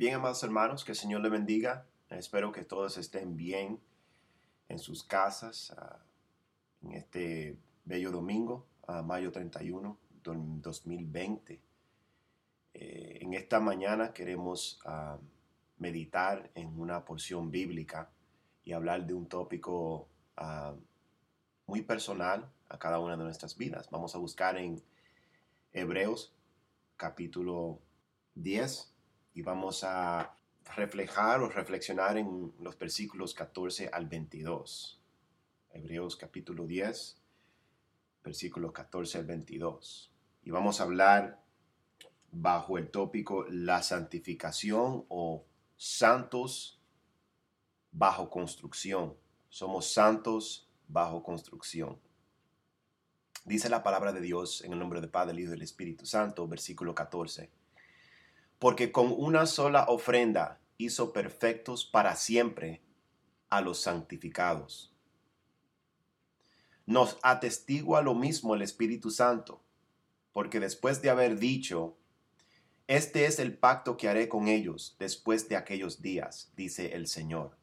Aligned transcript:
Bien, 0.00 0.14
amados 0.14 0.42
hermanos, 0.42 0.82
que 0.82 0.92
el 0.92 0.96
Señor 0.96 1.20
le 1.20 1.28
bendiga. 1.28 1.86
Espero 2.08 2.52
que 2.52 2.64
todos 2.64 2.96
estén 2.96 3.36
bien 3.36 3.78
en 4.70 4.78
sus 4.78 5.04
casas 5.04 5.74
uh, 5.76 6.86
en 6.86 6.92
este 6.94 7.58
bello 7.84 8.10
domingo, 8.10 8.66
uh, 8.88 9.02
mayo 9.02 9.30
31, 9.30 9.98
2020. 10.22 11.60
Eh, 12.72 13.18
en 13.20 13.34
esta 13.34 13.60
mañana 13.60 14.14
queremos 14.14 14.80
uh, 14.86 15.22
meditar 15.76 16.50
en 16.54 16.80
una 16.80 17.04
porción 17.04 17.50
bíblica 17.50 18.08
y 18.64 18.72
hablar 18.72 19.06
de 19.06 19.12
un 19.12 19.28
tópico 19.28 20.08
muy 21.66 21.82
personal 21.82 22.50
a 22.70 22.78
cada 22.78 23.00
una 23.00 23.18
de 23.18 23.24
nuestras 23.24 23.54
vidas. 23.54 23.90
Vamos 23.90 24.14
a 24.14 24.18
buscar 24.18 24.56
en 24.56 24.82
Hebreos 25.74 26.32
capítulo 26.96 27.80
10 28.36 28.89
y 29.34 29.42
vamos 29.42 29.84
a 29.84 30.34
reflejar 30.76 31.40
o 31.40 31.48
reflexionar 31.48 32.16
en 32.16 32.52
los 32.60 32.78
versículos 32.78 33.34
14 33.34 33.88
al 33.92 34.06
22. 34.06 35.00
Hebreos 35.72 36.16
capítulo 36.16 36.66
10, 36.66 37.16
versículos 38.24 38.72
14 38.72 39.18
al 39.18 39.24
22. 39.26 40.10
Y 40.42 40.50
vamos 40.50 40.80
a 40.80 40.84
hablar 40.84 41.42
bajo 42.32 42.78
el 42.78 42.90
tópico 42.90 43.44
la 43.48 43.82
santificación 43.82 45.04
o 45.08 45.44
santos 45.76 46.80
bajo 47.92 48.30
construcción. 48.30 49.16
Somos 49.48 49.92
santos 49.92 50.68
bajo 50.88 51.22
construcción. 51.22 51.98
Dice 53.44 53.68
la 53.68 53.82
palabra 53.82 54.12
de 54.12 54.20
Dios 54.20 54.62
en 54.62 54.72
el 54.72 54.78
nombre 54.78 55.00
del 55.00 55.10
Padre, 55.10 55.32
del 55.32 55.40
Hijo 55.40 55.48
y 55.48 55.52
del 55.52 55.62
Espíritu 55.62 56.06
Santo, 56.06 56.46
versículo 56.46 56.94
14 56.94 57.59
porque 58.60 58.92
con 58.92 59.12
una 59.16 59.46
sola 59.46 59.86
ofrenda 59.88 60.60
hizo 60.76 61.12
perfectos 61.12 61.84
para 61.84 62.14
siempre 62.14 62.82
a 63.48 63.62
los 63.62 63.80
santificados. 63.80 64.94
Nos 66.84 67.18
atestigua 67.22 68.02
lo 68.02 68.14
mismo 68.14 68.54
el 68.54 68.62
Espíritu 68.62 69.10
Santo, 69.10 69.62
porque 70.32 70.60
después 70.60 71.00
de 71.00 71.08
haber 71.08 71.38
dicho, 71.38 71.96
este 72.86 73.24
es 73.24 73.38
el 73.38 73.56
pacto 73.56 73.96
que 73.96 74.08
haré 74.08 74.28
con 74.28 74.46
ellos 74.46 74.94
después 74.98 75.48
de 75.48 75.56
aquellos 75.56 76.02
días, 76.02 76.52
dice 76.54 76.94
el 76.94 77.06
Señor. 77.06 77.56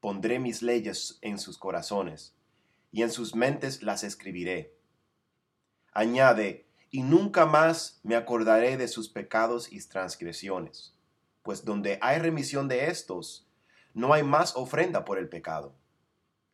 Pondré 0.00 0.40
mis 0.40 0.62
leyes 0.62 1.18
en 1.22 1.38
sus 1.38 1.58
corazones, 1.58 2.34
y 2.90 3.02
en 3.02 3.12
sus 3.12 3.36
mentes 3.36 3.84
las 3.84 4.02
escribiré. 4.02 4.74
Añade, 5.92 6.66
y 6.94 7.02
nunca 7.02 7.44
más 7.44 7.98
me 8.04 8.14
acordaré 8.14 8.76
de 8.76 8.86
sus 8.86 9.08
pecados 9.08 9.72
y 9.72 9.84
transgresiones, 9.84 10.94
pues 11.42 11.64
donde 11.64 11.98
hay 12.00 12.20
remisión 12.20 12.68
de 12.68 12.86
estos, 12.86 13.48
no 13.94 14.12
hay 14.12 14.22
más 14.22 14.54
ofrenda 14.54 15.04
por 15.04 15.18
el 15.18 15.28
pecado. 15.28 15.74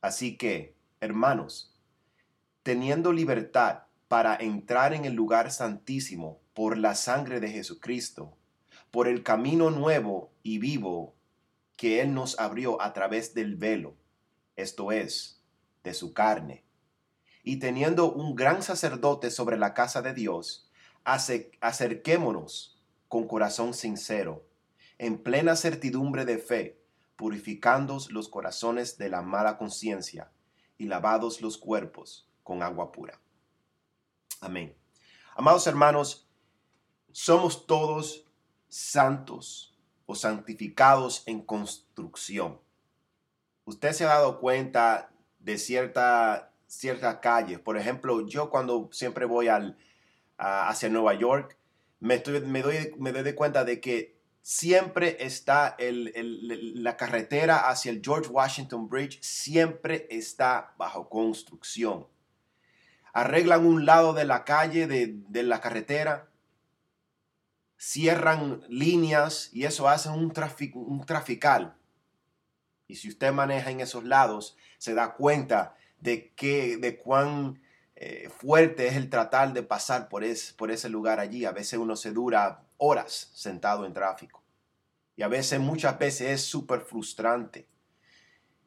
Así 0.00 0.38
que, 0.38 0.74
hermanos, 0.98 1.78
teniendo 2.62 3.12
libertad 3.12 3.82
para 4.08 4.34
entrar 4.34 4.94
en 4.94 5.04
el 5.04 5.12
lugar 5.12 5.52
santísimo 5.52 6.40
por 6.54 6.78
la 6.78 6.94
sangre 6.94 7.38
de 7.38 7.50
Jesucristo, 7.50 8.34
por 8.90 9.08
el 9.08 9.22
camino 9.22 9.70
nuevo 9.70 10.32
y 10.42 10.56
vivo 10.56 11.16
que 11.76 12.00
Él 12.00 12.14
nos 12.14 12.38
abrió 12.38 12.80
a 12.80 12.94
través 12.94 13.34
del 13.34 13.56
velo, 13.56 13.94
esto 14.56 14.90
es, 14.90 15.42
de 15.84 15.92
su 15.92 16.14
carne 16.14 16.64
y 17.42 17.56
teniendo 17.56 18.12
un 18.12 18.34
gran 18.34 18.62
sacerdote 18.62 19.30
sobre 19.30 19.56
la 19.56 19.74
casa 19.74 20.02
de 20.02 20.14
Dios, 20.14 20.70
acerquémonos 21.04 22.78
con 23.08 23.26
corazón 23.26 23.74
sincero, 23.74 24.46
en 24.98 25.22
plena 25.22 25.56
certidumbre 25.56 26.24
de 26.24 26.38
fe, 26.38 26.80
purificando 27.16 27.98
los 28.10 28.28
corazones 28.28 28.98
de 28.98 29.08
la 29.08 29.22
mala 29.22 29.58
conciencia 29.58 30.30
y 30.78 30.86
lavados 30.86 31.40
los 31.40 31.58
cuerpos 31.58 32.28
con 32.42 32.62
agua 32.62 32.92
pura. 32.92 33.20
Amén. 34.40 34.74
Amados 35.34 35.66
hermanos, 35.66 36.26
somos 37.12 37.66
todos 37.66 38.24
santos 38.68 39.74
o 40.06 40.14
santificados 40.14 41.22
en 41.26 41.42
construcción. 41.42 42.60
Usted 43.64 43.92
se 43.92 44.04
ha 44.04 44.08
dado 44.08 44.40
cuenta 44.40 45.12
de 45.38 45.58
cierta 45.58 46.49
ciertas 46.70 47.16
calles. 47.16 47.58
Por 47.58 47.76
ejemplo, 47.76 48.26
yo 48.26 48.48
cuando 48.48 48.88
siempre 48.92 49.24
voy 49.24 49.48
al, 49.48 49.76
hacia 50.38 50.88
Nueva 50.88 51.14
York, 51.14 51.58
me, 51.98 52.14
estoy, 52.14 52.40
me, 52.42 52.62
doy, 52.62 52.94
me 52.98 53.12
doy 53.12 53.34
cuenta 53.34 53.64
de 53.64 53.80
que 53.80 54.16
siempre 54.40 55.16
está 55.20 55.74
el, 55.78 56.12
la 56.82 56.96
carretera 56.96 57.68
hacia 57.68 57.90
el 57.90 58.00
George 58.02 58.30
Washington 58.30 58.88
Bridge, 58.88 59.18
siempre 59.20 60.06
está 60.10 60.74
bajo 60.78 61.08
construcción. 61.08 62.06
Arreglan 63.12 63.66
un 63.66 63.84
lado 63.84 64.12
de 64.12 64.24
la 64.24 64.44
calle, 64.44 64.86
de, 64.86 65.16
de 65.28 65.42
la 65.42 65.60
carretera, 65.60 66.28
cierran 67.76 68.62
líneas 68.68 69.50
y 69.52 69.64
eso 69.64 69.88
hace 69.88 70.08
un, 70.08 70.32
un 70.74 71.04
trafical. 71.04 71.76
Y 72.86 72.94
si 72.94 73.08
usted 73.08 73.32
maneja 73.32 73.70
en 73.70 73.80
esos 73.80 74.04
lados, 74.04 74.56
se 74.78 74.94
da 74.94 75.14
cuenta 75.14 75.74
de, 76.00 76.32
qué, 76.34 76.76
de 76.76 76.96
cuán 76.96 77.60
eh, 77.96 78.30
fuerte 78.34 78.88
es 78.88 78.96
el 78.96 79.10
tratar 79.10 79.52
de 79.52 79.62
pasar 79.62 80.08
por, 80.08 80.24
por 80.56 80.70
ese 80.70 80.88
lugar 80.88 81.20
allí. 81.20 81.44
A 81.44 81.52
veces 81.52 81.78
uno 81.78 81.96
se 81.96 82.12
dura 82.12 82.62
horas 82.78 83.30
sentado 83.34 83.84
en 83.84 83.92
tráfico. 83.92 84.42
Y 85.16 85.22
a 85.22 85.28
veces, 85.28 85.60
muchas 85.60 85.98
veces 85.98 86.30
es 86.30 86.42
súper 86.42 86.80
frustrante. 86.80 87.68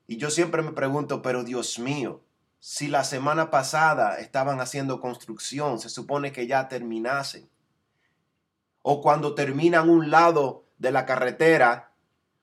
Y 0.05 0.17
yo 0.17 0.29
siempre 0.29 0.61
me 0.61 0.71
pregunto, 0.71 1.21
pero 1.23 1.43
Dios 1.43 1.79
mío, 1.79 2.21
si 2.59 2.87
la 2.87 3.03
semana 3.03 3.49
pasada 3.49 4.19
estaban 4.19 4.61
haciendo 4.61 5.01
construcción, 5.01 5.79
se 5.79 5.89
supone 5.89 6.31
que 6.31 6.45
ya 6.45 6.67
terminasen. 6.67 7.49
O 8.83 9.01
cuando 9.01 9.33
terminan 9.33 9.89
un 9.89 10.11
lado 10.11 10.65
de 10.77 10.91
la 10.91 11.05
carretera, 11.05 11.93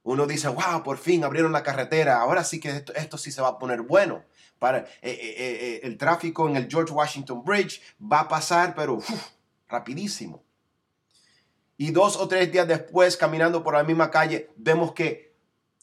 uno 0.03 0.27
dice, 0.27 0.49
wow, 0.49 0.83
por 0.83 0.99
fin 0.99 1.23
abrieron 1.23 1.53
la 1.53 1.63
carretera, 1.63 2.21
ahora 2.21 2.43
sí 2.43 2.59
que 2.59 2.71
esto, 2.71 2.95
esto 2.95 3.19
sí 3.19 3.31
se 3.31 3.43
va 3.43 3.49
a 3.49 3.59
poner 3.59 3.83
bueno 3.83 4.25
para, 4.61 4.81
eh, 4.81 4.87
eh, 5.03 5.15
eh, 5.39 5.81
el 5.85 5.97
tráfico 5.97 6.47
en 6.47 6.55
el 6.55 6.69
George 6.71 6.93
Washington 6.93 7.43
Bridge 7.43 7.81
va 8.01 8.21
a 8.21 8.29
pasar, 8.29 8.75
pero 8.77 8.99
rapidísimo. 9.69 10.45
Y 11.79 11.91
dos 11.93 12.17
o 12.19 12.29
tres 12.29 12.53
días 12.53 12.69
después, 12.69 13.17
caminando 13.17 13.65
por 13.65 13.73
la 13.73 13.83
misma 13.83 14.11
calle, 14.11 14.51
vemos 14.57 14.93
que, 14.93 15.35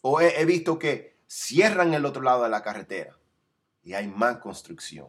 o 0.01 0.21
he, 0.21 0.45
visto 0.45 0.77
que 0.77 1.17
cierran 1.25 1.95
el 1.95 2.05
otro 2.05 2.21
lado 2.21 2.43
de 2.43 2.49
la 2.49 2.61
carretera 2.61 3.17
y 3.83 3.95
hay 3.95 4.07
más 4.07 4.37
construcción. 4.37 5.07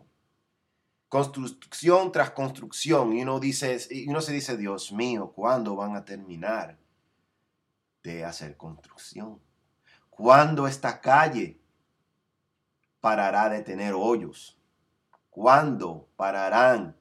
Construcción 1.10 2.10
tras 2.10 2.30
construcción. 2.30 3.12
Y 3.12 3.20
uno, 3.20 3.38
dice, 3.38 3.78
y 3.90 4.08
uno 4.08 4.22
se 4.22 4.32
dice, 4.32 4.56
Dios 4.56 4.92
mío, 4.92 5.30
¿cuándo 5.36 5.76
van 5.76 5.94
a 5.94 6.06
terminar 6.06 6.78
de 8.02 8.24
hacer 8.24 8.56
construcción? 8.56 9.38
¿Cuándo 10.08 10.66
esta 10.66 11.02
calle 11.02 11.57
parará 13.00 13.48
de 13.48 13.62
tener 13.62 13.94
hoyos? 13.94 14.58
¿Cuándo 15.30 16.08
pararán 16.16 16.96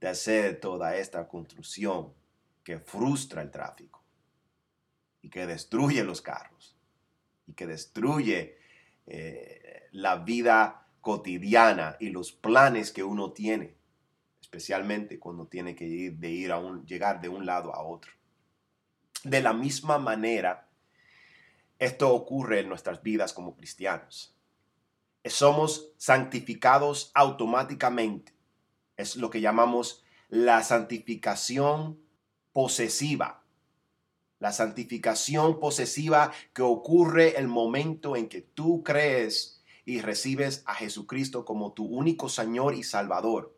de 0.00 0.08
hacer 0.08 0.60
toda 0.60 0.96
esta 0.96 1.28
construcción 1.28 2.12
que 2.64 2.78
frustra 2.78 3.42
el 3.42 3.50
tráfico 3.50 4.02
y 5.20 5.30
que 5.30 5.46
destruye 5.46 6.04
los 6.04 6.20
carros 6.20 6.76
y 7.46 7.54
que 7.54 7.66
destruye 7.66 8.58
eh, 9.06 9.88
la 9.92 10.16
vida 10.16 10.86
cotidiana 11.00 11.96
y 11.98 12.10
los 12.10 12.32
planes 12.32 12.92
que 12.92 13.02
uno 13.02 13.32
tiene, 13.32 13.76
especialmente 14.40 15.18
cuando 15.18 15.46
tiene 15.46 15.74
que 15.74 15.86
ir, 15.86 16.16
de 16.18 16.30
ir 16.30 16.52
a 16.52 16.58
un, 16.58 16.84
llegar 16.86 17.20
de 17.20 17.28
un 17.28 17.46
lado 17.46 17.74
a 17.74 17.82
otro? 17.82 18.12
De 19.24 19.40
la 19.40 19.52
misma 19.52 19.98
manera, 19.98 20.68
esto 21.78 22.12
ocurre 22.12 22.60
en 22.60 22.68
nuestras 22.68 23.02
vidas 23.02 23.32
como 23.32 23.56
cristianos 23.56 24.36
somos 25.30 25.92
santificados 25.96 27.10
automáticamente. 27.14 28.34
Es 28.96 29.16
lo 29.16 29.30
que 29.30 29.40
llamamos 29.40 30.02
la 30.28 30.62
santificación 30.62 32.00
posesiva. 32.52 33.44
La 34.38 34.52
santificación 34.52 35.60
posesiva 35.60 36.32
que 36.52 36.62
ocurre 36.62 37.38
el 37.38 37.48
momento 37.48 38.16
en 38.16 38.28
que 38.28 38.40
tú 38.40 38.82
crees 38.82 39.62
y 39.84 40.00
recibes 40.00 40.62
a 40.66 40.74
Jesucristo 40.74 41.44
como 41.44 41.72
tu 41.72 41.84
único 41.84 42.28
Señor 42.28 42.74
y 42.74 42.82
Salvador. 42.82 43.56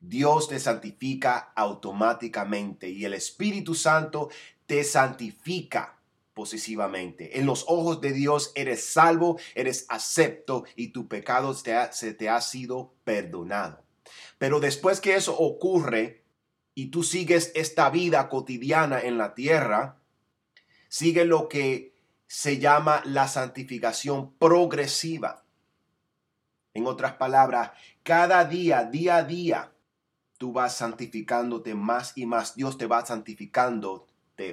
Dios 0.00 0.48
te 0.48 0.60
santifica 0.60 1.52
automáticamente 1.54 2.88
y 2.88 3.04
el 3.04 3.14
Espíritu 3.14 3.74
Santo 3.74 4.30
te 4.66 4.84
santifica 4.84 5.95
posesivamente. 6.36 7.38
En 7.38 7.46
los 7.46 7.64
ojos 7.66 8.02
de 8.02 8.12
Dios 8.12 8.52
eres 8.54 8.84
salvo, 8.84 9.40
eres 9.54 9.86
acepto 9.88 10.64
y 10.76 10.88
tu 10.88 11.08
pecado 11.08 11.54
se 11.54 12.12
te 12.12 12.28
ha 12.28 12.40
sido 12.42 12.92
perdonado. 13.04 13.82
Pero 14.36 14.60
después 14.60 15.00
que 15.00 15.16
eso 15.16 15.34
ocurre 15.34 16.26
y 16.74 16.88
tú 16.90 17.04
sigues 17.04 17.52
esta 17.54 17.88
vida 17.88 18.28
cotidiana 18.28 19.00
en 19.00 19.16
la 19.16 19.34
tierra, 19.34 20.02
sigue 20.90 21.24
lo 21.24 21.48
que 21.48 21.96
se 22.26 22.58
llama 22.58 23.00
la 23.06 23.28
santificación 23.28 24.34
progresiva. 24.34 25.46
En 26.74 26.86
otras 26.86 27.14
palabras, 27.14 27.70
cada 28.02 28.44
día, 28.44 28.84
día 28.84 29.16
a 29.16 29.24
día, 29.24 29.72
tú 30.36 30.52
vas 30.52 30.76
santificándote 30.76 31.74
más 31.74 32.12
y 32.14 32.26
más. 32.26 32.56
Dios 32.56 32.76
te 32.76 32.84
va 32.84 33.06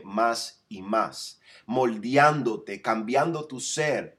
más 0.03 0.63
y 0.69 0.81
más, 0.81 1.39
moldeándote, 1.65 2.81
cambiando 2.81 3.47
tu 3.47 3.59
ser 3.59 4.17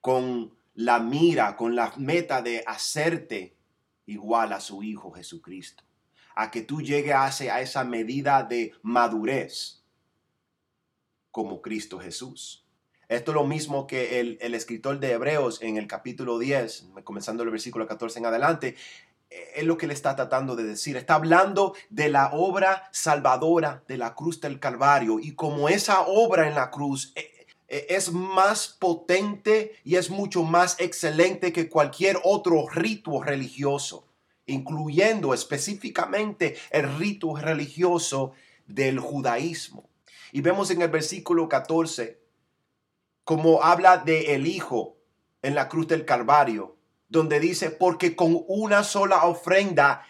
con 0.00 0.54
la 0.74 0.98
mira, 0.98 1.56
con 1.56 1.74
la 1.74 1.92
meta 1.96 2.42
de 2.42 2.62
hacerte 2.66 3.56
igual 4.06 4.52
a 4.52 4.60
su 4.60 4.82
Hijo 4.82 5.10
Jesucristo. 5.12 5.84
A 6.34 6.50
que 6.50 6.62
tú 6.62 6.82
llegues 6.82 7.14
a 7.14 7.60
esa 7.60 7.84
medida 7.84 8.42
de 8.42 8.74
madurez 8.82 9.82
como 11.30 11.62
Cristo 11.62 11.98
Jesús. 11.98 12.66
Esto 13.08 13.30
es 13.30 13.34
lo 13.36 13.46
mismo 13.46 13.86
que 13.86 14.20
el, 14.20 14.36
el, 14.40 14.54
escritor 14.54 14.98
de 14.98 15.12
Hebreos 15.12 15.62
en 15.62 15.76
el 15.76 15.86
capítulo 15.86 16.38
10, 16.38 16.88
comenzando 17.04 17.44
el 17.44 17.50
versículo 17.50 17.86
14 17.86 18.18
en 18.18 18.26
adelante, 18.26 18.76
es 19.54 19.64
lo 19.64 19.76
que 19.76 19.86
le 19.86 19.94
está 19.94 20.14
tratando 20.16 20.56
de 20.56 20.64
decir. 20.64 20.96
Está 20.96 21.14
hablando 21.14 21.74
de 21.90 22.08
la 22.08 22.30
obra 22.32 22.88
salvadora 22.92 23.82
de 23.88 23.96
la 23.96 24.14
cruz 24.14 24.40
del 24.40 24.60
Calvario 24.60 25.18
y 25.20 25.34
como 25.34 25.68
esa 25.68 26.02
obra 26.02 26.48
en 26.48 26.54
la 26.54 26.70
cruz 26.70 27.12
eh, 27.16 27.46
eh, 27.68 27.86
es 27.90 28.12
más 28.12 28.68
potente 28.68 29.76
y 29.84 29.96
es 29.96 30.10
mucho 30.10 30.42
más 30.42 30.76
excelente 30.78 31.52
que 31.52 31.68
cualquier 31.68 32.18
otro 32.22 32.68
rito 32.68 33.22
religioso, 33.22 34.06
incluyendo 34.46 35.34
específicamente 35.34 36.56
el 36.70 36.96
rito 36.96 37.36
religioso 37.36 38.32
del 38.66 38.98
judaísmo. 39.00 39.88
Y 40.32 40.40
vemos 40.40 40.70
en 40.70 40.82
el 40.82 40.88
versículo 40.88 41.48
14 41.48 42.20
como 43.24 43.62
habla 43.62 43.98
de 43.98 44.36
el 44.36 44.46
Hijo 44.46 44.98
en 45.42 45.56
la 45.56 45.68
cruz 45.68 45.88
del 45.88 46.04
Calvario, 46.04 46.75
donde 47.08 47.40
dice, 47.40 47.70
porque 47.70 48.16
con 48.16 48.44
una 48.48 48.84
sola 48.84 49.24
ofrenda 49.24 50.04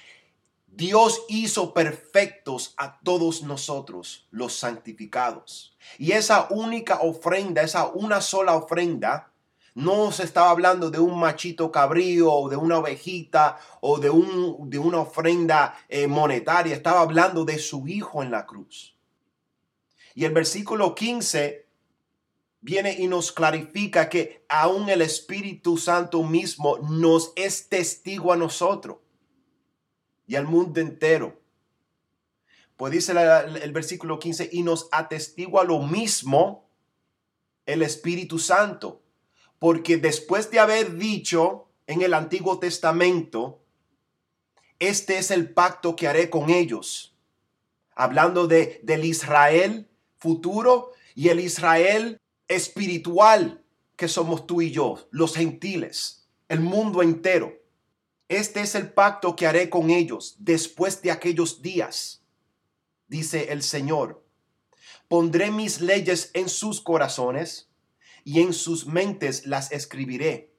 Dios 0.66 1.22
hizo 1.28 1.72
perfectos 1.72 2.75
a 2.76 3.00
todos 3.00 3.43
nosotros, 3.43 4.26
los 4.31 4.58
santificados. 4.58 5.75
Y 5.98 6.12
esa 6.12 6.48
única 6.50 7.00
ofrenda, 7.00 7.62
esa 7.62 7.87
una 7.87 8.20
sola 8.20 8.54
ofrenda, 8.54 9.32
no 9.75 10.12
se 10.12 10.25
estaba 10.25 10.50
hablando 10.50 10.90
de 10.90 10.98
un 10.98 11.19
machito 11.19 11.70
cabrío 11.72 12.32
o 12.32 12.48
de 12.48 12.56
una 12.56 12.78
ovejita 12.78 13.58
o 13.81 13.99
de, 13.99 14.10
un, 14.10 14.69
de 14.69 14.78
una 14.78 15.00
ofrenda 15.00 15.78
eh, 15.88 16.06
monetaria, 16.06 16.75
estaba 16.75 17.00
hablando 17.00 17.44
de 17.44 17.58
su 17.58 17.87
hijo 17.88 18.22
en 18.22 18.31
la 18.31 18.44
cruz. 18.44 18.96
Y 20.14 20.25
el 20.25 20.32
versículo 20.32 20.94
15 20.94 21.65
viene 22.66 22.96
y 22.98 23.06
nos 23.06 23.30
clarifica 23.30 24.08
que 24.08 24.44
aún 24.48 24.88
el 24.88 25.00
Espíritu 25.00 25.78
Santo 25.78 26.24
mismo 26.24 26.78
nos 26.78 27.32
es 27.36 27.68
testigo 27.68 28.32
a 28.32 28.36
nosotros 28.36 28.96
y 30.26 30.34
al 30.34 30.48
mundo 30.48 30.80
entero. 30.80 31.40
Pues 32.76 32.92
dice 32.92 33.12
el 33.62 33.72
versículo 33.72 34.18
15, 34.18 34.48
y 34.50 34.64
nos 34.64 34.88
atestigua 34.90 35.62
lo 35.62 35.78
mismo 35.78 36.68
el 37.66 37.82
Espíritu 37.82 38.40
Santo, 38.40 39.00
porque 39.60 39.96
después 39.96 40.50
de 40.50 40.58
haber 40.58 40.96
dicho 40.96 41.68
en 41.86 42.02
el 42.02 42.14
Antiguo 42.14 42.58
Testamento, 42.58 43.60
este 44.80 45.18
es 45.18 45.30
el 45.30 45.50
pacto 45.50 45.94
que 45.94 46.08
haré 46.08 46.30
con 46.30 46.50
ellos, 46.50 47.14
hablando 47.94 48.48
de, 48.48 48.80
del 48.82 49.04
Israel 49.04 49.88
futuro 50.18 50.90
y 51.14 51.28
el 51.28 51.38
Israel 51.38 52.20
espiritual 52.48 53.64
que 53.96 54.08
somos 54.08 54.46
tú 54.46 54.62
y 54.62 54.70
yo, 54.70 55.08
los 55.10 55.34
gentiles, 55.34 56.28
el 56.48 56.60
mundo 56.60 57.02
entero. 57.02 57.54
Este 58.28 58.60
es 58.60 58.75
el 58.75 58.93
pacto 58.93 59.37
que 59.37 59.46
haré 59.46 59.70
con 59.70 59.90
ellos 59.90 60.37
después 60.38 61.00
de 61.02 61.10
aquellos 61.10 61.62
días, 61.62 62.22
dice 63.08 63.52
el 63.52 63.62
Señor. 63.62 64.25
Pondré 65.08 65.50
mis 65.50 65.81
leyes 65.81 66.31
en 66.34 66.48
sus 66.48 66.81
corazones 66.81 67.70
y 68.25 68.40
en 68.40 68.52
sus 68.52 68.87
mentes 68.87 69.46
las 69.46 69.70
escribiré. 69.70 70.52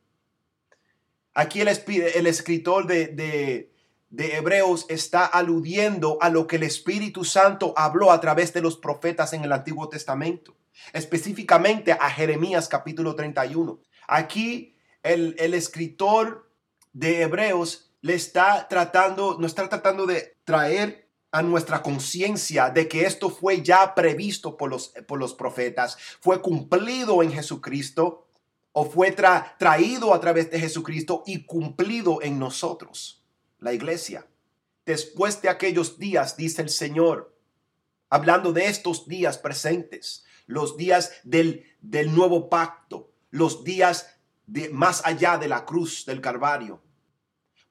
Aquí 1.33 1.60
el, 1.60 1.68
el 1.68 2.28
escritor 2.28 2.88
de, 2.88 3.07
de, 3.07 3.72
de 4.10 4.38
Hebreos 4.38 4.86
está 4.90 5.25
aludiendo 5.25 6.18
a 6.22 6.30
lo 6.30 6.48
que 6.48 6.56
el 6.56 6.63
Espíritu 6.63 7.25
Santo 7.25 7.74
habló 7.75 8.12
a 8.12 8.22
través 8.22 8.54
de 8.54 8.62
los 8.62 8.78
profetas 8.78 9.33
en 9.33 9.44
el 9.44 9.51
Antiguo 9.51 9.90
Testamento, 9.90 10.56
específicamente 10.94 11.91
a 11.91 12.09
Jeremías 12.09 12.68
capítulo 12.68 13.15
31. 13.15 13.79
Aquí 14.07 14.75
el, 15.03 15.35
el 15.39 15.53
escritor 15.53 16.51
de 16.94 17.21
Hebreos 17.21 17.91
le 18.01 18.15
está 18.15 18.68
tratando, 18.68 19.38
nos 19.39 19.51
está 19.51 19.68
tratando 19.69 20.06
de 20.06 20.38
traer 20.44 21.07
a 21.31 21.41
nuestra 21.41 21.81
conciencia 21.81 22.69
de 22.69 22.88
que 22.88 23.06
esto 23.06 23.29
fue 23.29 23.62
ya 23.62 23.94
previsto 23.94 24.57
por 24.57 24.69
los, 24.69 24.89
por 25.07 25.19
los 25.19 25.33
profetas, 25.33 25.97
fue 26.21 26.41
cumplido 26.41 27.21
en 27.21 27.31
Jesucristo 27.31 28.27
o 28.71 28.85
fue 28.85 29.12
traído 29.12 30.13
a 30.13 30.21
través 30.21 30.50
de 30.51 30.59
Jesucristo 30.59 31.23
y 31.25 31.45
cumplido 31.45 32.21
en 32.21 32.39
nosotros 32.39 33.25
la 33.59 33.73
iglesia. 33.73 34.27
Después 34.85 35.41
de 35.41 35.50
aquellos 35.50 36.00
días, 36.00 36.38
dice 36.38 36.62
el 36.62 36.69
Señor, 36.69 37.35
hablando 38.09 38.53
de 38.53 38.68
estos 38.68 39.07
días 39.07 39.38
presentes, 39.38 40.23
los 40.47 40.77
días 40.77 41.11
del, 41.23 41.63
del 41.81 42.13
nuevo 42.13 42.49
pacto, 42.49 43.11
los 43.29 43.63
días 43.63 44.17
de 44.47 44.69
más 44.69 45.05
allá 45.05 45.38
de 45.38 45.47
la 45.47 45.65
cruz 45.65 46.05
del 46.05 46.21
Calvario. 46.21 46.81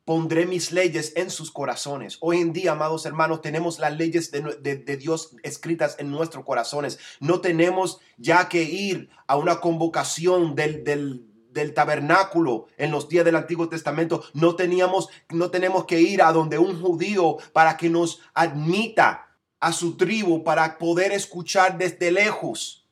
Pondré 0.04 0.46
mis 0.46 0.70
leyes 0.70 1.12
en 1.16 1.30
sus 1.30 1.50
corazones. 1.50 2.18
Hoy 2.20 2.38
en 2.38 2.52
día, 2.52 2.72
amados 2.72 3.06
hermanos, 3.06 3.42
tenemos 3.42 3.80
las 3.80 3.96
leyes 3.96 4.30
de, 4.30 4.40
de 4.40 4.96
Dios 4.96 5.34
escritas 5.42 5.96
en 5.98 6.12
nuestros 6.12 6.44
corazones. 6.44 7.00
No 7.18 7.40
tenemos 7.40 7.98
ya 8.16 8.48
que 8.48 8.62
ir 8.62 9.10
a 9.26 9.36
una 9.36 9.58
convocación 9.58 10.54
del, 10.54 10.84
del, 10.84 11.26
del 11.56 11.74
tabernáculo 11.74 12.66
en 12.76 12.92
los 12.92 13.08
días 13.08 13.24
del 13.24 13.34
Antiguo 13.34 13.68
Testamento, 13.68 14.22
no 14.34 14.54
teníamos, 14.54 15.08
no 15.30 15.50
tenemos 15.50 15.86
que 15.86 16.00
ir 16.00 16.22
a 16.22 16.30
donde 16.30 16.58
un 16.58 16.80
judío 16.80 17.38
para 17.52 17.76
que 17.76 17.90
nos 17.90 18.20
admita 18.34 19.25
a 19.66 19.72
su 19.72 19.96
tribu 19.96 20.44
para 20.44 20.78
poder 20.78 21.10
escuchar 21.10 21.76
desde 21.76 22.12
lejos 22.12 22.86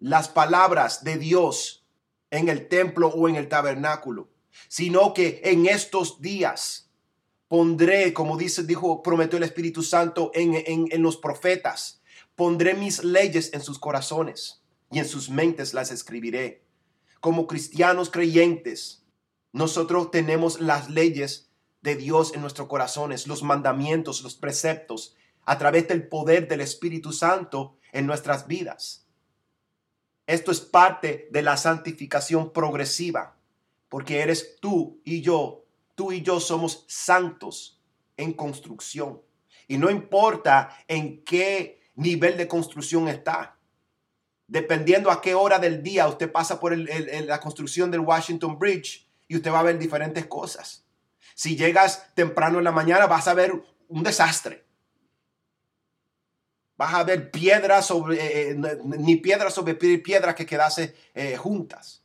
las 0.00 0.28
palabras 0.28 1.04
de 1.04 1.16
Dios 1.16 1.86
en 2.32 2.48
el 2.48 2.66
templo 2.66 3.06
o 3.06 3.28
en 3.28 3.36
el 3.36 3.48
tabernáculo, 3.48 4.28
sino 4.66 5.14
que 5.14 5.40
en 5.44 5.66
estos 5.66 6.20
días 6.20 6.90
pondré, 7.46 8.12
como 8.12 8.36
dice, 8.36 8.64
dijo, 8.64 9.00
prometió 9.04 9.36
el 9.36 9.44
Espíritu 9.44 9.84
Santo 9.84 10.32
en, 10.34 10.54
en, 10.54 10.88
en 10.90 11.02
los 11.02 11.18
profetas, 11.18 12.02
pondré 12.34 12.74
mis 12.74 13.04
leyes 13.04 13.52
en 13.52 13.60
sus 13.60 13.78
corazones 13.78 14.60
y 14.90 14.98
en 14.98 15.06
sus 15.06 15.30
mentes 15.30 15.72
las 15.72 15.92
escribiré. 15.92 16.64
Como 17.20 17.46
cristianos 17.46 18.10
creyentes, 18.10 19.04
nosotros 19.52 20.10
tenemos 20.10 20.60
las 20.60 20.90
leyes 20.90 21.52
de 21.80 21.94
Dios 21.94 22.34
en 22.34 22.40
nuestros 22.40 22.66
corazones, 22.66 23.28
los 23.28 23.44
mandamientos, 23.44 24.22
los 24.24 24.34
preceptos, 24.34 25.14
a 25.44 25.58
través 25.58 25.88
del 25.88 26.08
poder 26.08 26.48
del 26.48 26.60
Espíritu 26.60 27.12
Santo 27.12 27.76
en 27.92 28.06
nuestras 28.06 28.46
vidas. 28.46 29.06
Esto 30.26 30.52
es 30.52 30.60
parte 30.60 31.28
de 31.30 31.42
la 31.42 31.56
santificación 31.56 32.52
progresiva, 32.52 33.36
porque 33.88 34.20
eres 34.20 34.56
tú 34.60 35.00
y 35.04 35.20
yo, 35.20 35.64
tú 35.94 36.12
y 36.12 36.22
yo 36.22 36.40
somos 36.40 36.84
santos 36.88 37.80
en 38.16 38.32
construcción. 38.32 39.20
Y 39.68 39.78
no 39.78 39.90
importa 39.90 40.76
en 40.88 41.24
qué 41.24 41.82
nivel 41.94 42.36
de 42.36 42.48
construcción 42.48 43.08
está 43.08 43.58
dependiendo 44.52 45.10
a 45.10 45.22
qué 45.22 45.34
hora 45.34 45.58
del 45.58 45.82
día 45.82 46.06
usted 46.06 46.30
pasa 46.30 46.60
por 46.60 46.76
la 46.76 47.40
construcción 47.40 47.90
del 47.90 48.00
Washington 48.00 48.58
Bridge 48.58 49.08
y 49.26 49.36
usted 49.36 49.50
va 49.50 49.60
a 49.60 49.62
ver 49.62 49.78
diferentes 49.78 50.26
cosas. 50.26 50.84
Si 51.34 51.56
llegas 51.56 52.14
temprano 52.14 52.58
en 52.58 52.64
la 52.64 52.70
mañana 52.70 53.06
vas 53.06 53.28
a 53.28 53.32
ver 53.34 53.64
un 53.88 54.02
desastre. 54.02 54.66
Vas 56.82 56.94
a 56.94 57.04
ver 57.04 57.30
piedras 57.30 57.86
sobre, 57.86 58.16
eh, 58.16 58.50
eh, 58.50 58.78
ni 58.84 59.14
piedras 59.14 59.54
sobre 59.54 59.76
piedras 59.76 60.34
que 60.34 60.44
quedase 60.44 60.96
eh, 61.14 61.36
juntas. 61.36 62.02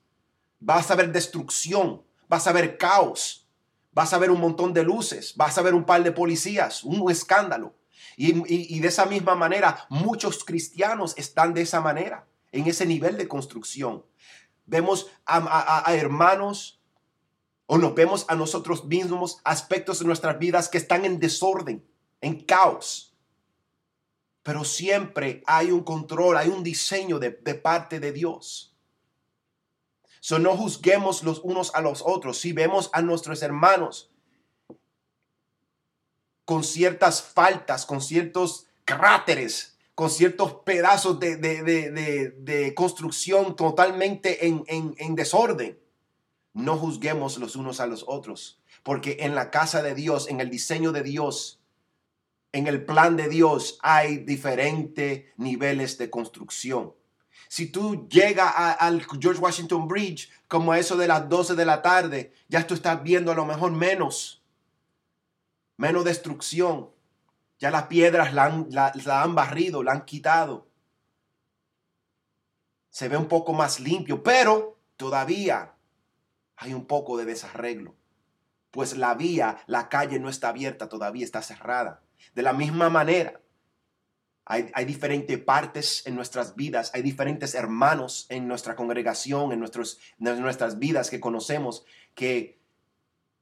Vas 0.59 0.91
a 0.91 0.95
ver 0.95 1.11
destrucción, 1.11 2.03
vas 2.29 2.45
a 2.45 2.51
ver 2.51 2.77
caos, 2.77 3.47
vas 3.91 4.13
a 4.13 4.19
ver 4.19 4.29
un 4.29 4.39
montón 4.39 4.75
de 4.75 4.83
luces, 4.83 5.33
vas 5.35 5.57
a 5.57 5.63
ver 5.63 5.73
un 5.73 5.83
par 5.83 6.03
de 6.03 6.11
policías, 6.11 6.83
un 6.83 7.09
escándalo. 7.09 7.73
y 8.17 8.79
de 8.79 8.87
esa 8.87 9.07
misma 9.07 9.33
manera, 9.33 9.87
muchos 9.89 10.43
cristianos 10.43 11.15
están 11.17 11.55
de 11.55 11.63
esa 11.63 11.81
manera 11.81 12.27
en 12.51 12.67
ese 12.67 12.85
nivel 12.85 13.17
de 13.17 13.27
construcción. 13.27 14.05
Vemos 14.67 15.07
a, 15.25 15.91
hermanos 15.95 16.83
o 17.65 17.79
nos 17.79 17.95
vemos 17.95 18.25
a 18.27 18.35
nosotros 18.35 18.85
mismos 18.85 19.39
aspectos 19.43 19.97
de 19.97 20.05
nuestras 20.05 20.37
vidas 20.37 20.69
que 20.69 20.77
están 20.77 21.03
en 21.03 21.19
desorden, 21.19 21.83
en 22.21 22.41
caos. 22.41 23.06
Pero 24.47 24.63
siempre 24.63 25.43
hay 25.45 25.71
un 25.71 25.83
control, 25.83 26.37
hay 26.37 26.47
un 26.47 26.63
diseño 26.63 27.19
de, 27.19 27.31
parte 27.31 27.99
de 27.99 28.13
Dios. 28.13 28.73
So, 30.21 30.39
no 30.39 30.55
juzguemos 30.55 31.21
los 31.23 31.39
unos 31.39 31.75
a 31.75 31.81
los 31.81 32.01
otros. 32.01 32.37
Si 32.37 32.53
vemos 32.53 32.89
a 32.93 33.01
nuestros 33.01 33.41
hermanos 33.41 34.09
con 36.45 36.63
ciertas 36.63 37.21
faltas, 37.21 37.85
con 37.85 37.99
ciertos 37.99 38.67
cráteres, 38.85 39.77
con 39.95 40.09
ciertos 40.09 40.53
pedazos 40.63 41.19
de, 41.19 42.73
construcción 42.73 43.53
totalmente 43.57 44.47
en, 44.47 44.63
en 44.65 45.15
desorden, 45.15 45.77
no 46.53 46.77
juzguemos 46.77 47.37
los 47.37 47.57
unos 47.57 47.81
a 47.81 47.85
los 47.85 48.05
otros, 48.07 48.61
porque 48.83 49.17
en 49.19 49.35
la 49.35 49.51
casa 49.51 49.83
de 49.83 49.93
Dios, 49.93 50.29
en 50.29 50.39
el 50.39 50.49
diseño 50.49 50.93
de 50.93 51.03
Dios, 51.03 51.59
en 52.57 52.67
el 52.67 52.83
plan 52.83 53.15
de 53.15 53.29
Dios 53.29 53.77
hay 53.81 54.17
diferentes 54.17 55.25
niveles 55.37 55.97
de 55.97 56.09
construcción. 56.09 56.93
Si 57.49 57.67
tú 57.71 58.07
llegas 58.09 58.51
al 58.55 59.05
George 59.19 59.39
Washington 59.39 59.87
Bridge 59.87 60.29
como 60.47 60.73
eso 60.73 60.97
de 60.97 61.07
las 61.07 61.29
12 61.29 61.55
de 61.55 61.65
la 61.65 61.81
tarde, 61.81 62.33
ya 62.49 62.65
tú 62.65 62.73
estás 62.73 63.01
viendo 63.03 63.31
a 63.31 63.35
lo 63.35 63.45
mejor 63.45 63.71
menos, 63.71 64.43
menos 65.77 66.03
destrucción. 66.03 66.89
Ya 67.59 67.71
las 67.71 67.83
piedras 67.83 68.33
la 68.33 68.45
han, 68.45 68.67
la 68.69 69.21
han 69.23 69.35
barrido, 69.35 69.83
la 69.83 69.93
han 69.93 70.05
quitado. 70.05 70.67
Se 72.89 73.07
ve 73.07 73.17
un 73.17 73.27
poco 73.27 73.53
más 73.53 73.79
limpio, 73.79 74.23
pero 74.23 74.79
todavía 74.97 75.75
hay 76.55 76.73
un 76.73 76.85
poco 76.85 77.17
de 77.17 77.25
desarreglo. 77.25 77.95
Pues 78.71 78.97
la 78.97 79.13
vía, 79.13 79.59
la 79.67 79.89
calle 79.89 80.19
no 80.19 80.29
está 80.29 80.49
abierta 80.49 80.89
todavía, 80.89 81.23
está 81.23 81.41
cerrada. 81.41 82.01
De 82.33 82.41
la 82.41 82.53
misma 82.53 82.89
manera, 82.89 83.39
hay, 84.49 84.85
diferentes 84.85 85.37
partes 85.39 86.07
en 86.07 86.15
nuestras 86.15 86.55
vidas, 86.55 86.91
hay 86.93 87.01
diferentes 87.01 87.53
hermanos 87.53 88.27
en 88.29 88.47
nuestra 88.47 88.77
congregación, 88.77 89.51
en, 89.51 89.59
nuestros, 89.59 89.99
en 90.19 90.41
nuestras 90.41 90.79
vidas 90.79 91.09
que 91.09 91.19
conocemos, 91.19 91.83
que 92.15 92.57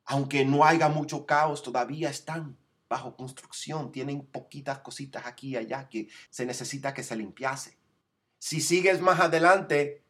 aunque 0.05 0.45
no 0.45 0.65
haya 0.65 0.89
mucho 0.89 1.27
caos, 1.27 1.61
todavía 1.61 2.09
están 2.09 2.57
bajo 2.89 3.15
construcción, 3.15 3.91
tienen 3.91 4.25
poquitas 4.25 4.79
cositas 4.79 5.27
aquí 5.27 5.49
y 5.49 5.57
allá 5.57 5.87
que 5.89 6.07
se 6.31 6.45
necesita 6.45 6.93
que 6.93 7.03
se 7.03 7.15
limpiase. 7.15 7.77
Si 8.39 8.59
sigues 8.59 8.99
más 8.99 9.19
adelante 9.19 10.03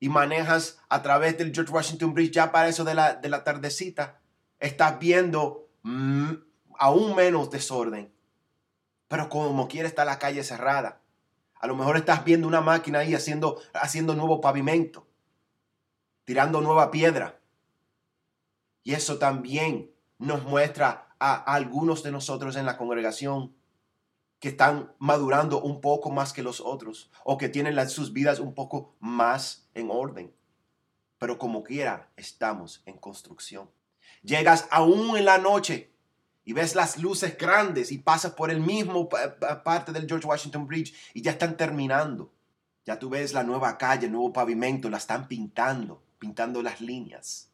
y 0.00 0.08
manejas 0.08 0.78
a 0.88 1.02
través 1.02 1.36
del 1.36 1.52
George 1.54 1.72
Washington 1.72 2.14
Bridge 2.14 2.32
ya 2.32 2.52
para 2.52 2.68
eso 2.68 2.84
de 2.84 2.94
la, 2.94 3.14
de 3.16 3.28
la 3.28 3.44
tardecita, 3.44 4.20
estás 4.58 4.98
viendo 4.98 5.68
mm, 5.82 6.32
aún 6.78 7.14
menos 7.14 7.50
desorden. 7.50 8.12
Pero 9.08 9.28
como 9.28 9.68
quiere 9.68 9.88
está 9.88 10.04
la 10.04 10.18
calle 10.18 10.42
cerrada. 10.44 11.00
A 11.54 11.66
lo 11.66 11.76
mejor 11.76 11.96
estás 11.96 12.24
viendo 12.24 12.48
una 12.48 12.60
máquina 12.60 13.00
ahí 13.00 13.14
haciendo, 13.14 13.60
haciendo 13.74 14.14
nuevo 14.14 14.40
pavimento, 14.40 15.06
tirando 16.24 16.60
nueva 16.60 16.90
piedra. 16.90 17.38
Y 18.82 18.94
eso 18.94 19.18
también 19.18 19.92
nos 20.18 20.42
muestra 20.44 21.14
a, 21.20 21.36
algunos 21.36 22.02
de 22.02 22.10
nosotros 22.10 22.56
en 22.56 22.66
la 22.66 22.76
congregación 22.76 23.54
que 24.40 24.48
están 24.48 24.92
madurando 24.98 25.62
un 25.62 25.80
poco 25.80 26.10
más 26.10 26.32
que 26.32 26.42
los 26.42 26.60
otros 26.60 27.10
o 27.22 27.38
que 27.38 27.48
tienen 27.48 27.88
sus 27.88 28.12
vidas 28.12 28.40
un 28.40 28.54
poco 28.54 28.96
más 28.98 29.68
en 29.74 29.88
orden. 29.88 30.34
Pero 31.18 31.38
como 31.38 31.62
quiera, 31.62 32.10
estamos 32.16 32.82
en 32.86 32.98
construcción. 32.98 33.70
Llegas 34.22 34.66
aún 34.72 35.16
en 35.16 35.26
la 35.26 35.38
noche 35.38 35.91
y 36.44 36.52
ves 36.52 36.74
las 36.74 36.98
luces 36.98 37.36
grandes 37.38 37.92
y 37.92 37.98
pasas 37.98 38.32
por 38.32 38.50
el 38.50 38.60
mismo 38.60 39.08
parte 39.08 39.92
del 39.92 40.08
George 40.08 40.26
Washington 40.26 40.66
Bridge 40.66 40.94
y 41.14 41.22
ya 41.22 41.32
están 41.32 41.56
terminando. 41.56 42.32
Ya 42.84 42.98
tú 42.98 43.10
ves 43.10 43.32
la 43.32 43.44
nueva 43.44 43.78
calle, 43.78 44.06
el 44.06 44.12
nuevo 44.12 44.32
pavimento, 44.32 44.90
la 44.90 44.96
están 44.96 45.28
pintando, 45.28 46.02
pintando 46.18 46.62
las 46.62 46.80
líneas. 46.80 47.48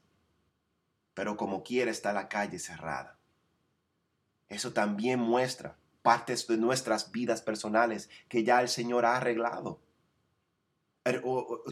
Pero 1.12 1.37
como 1.37 1.62
quiera 1.62 1.90
está 1.90 2.12
la 2.12 2.28
calle 2.28 2.59
cerrada. 2.59 3.18
Eso 4.49 4.73
también 4.73 5.21
muestra 5.21 5.76
partes 6.00 6.47
de 6.47 6.57
nuestras 6.57 7.12
vidas 7.12 7.42
personales 7.42 8.09
que 8.28 8.45
ya 8.45 8.62
el 8.62 8.68
Señor 8.68 9.04
ha 9.04 9.16
arreglado. 9.16 9.80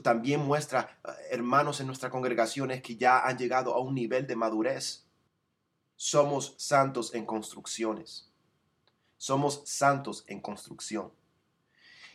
también 0.02 0.40
muestra 0.40 0.98
eh, 1.04 1.10
hermanos 1.30 1.80
en 1.80 1.86
nuestras 1.86 2.12
congregaciones 2.12 2.82
que 2.82 2.96
ya 2.96 3.20
han 3.20 3.38
llegado 3.38 3.74
a 3.74 3.80
un 3.80 3.94
nivel 3.94 4.26
de 4.26 4.36
madurez 4.36 5.05
somos 5.96 6.54
santos 6.58 7.14
en 7.14 7.26
construcciones. 7.26 8.30
Somos 9.16 9.62
santos 9.64 10.24
en 10.28 10.40
construcción. 10.40 11.10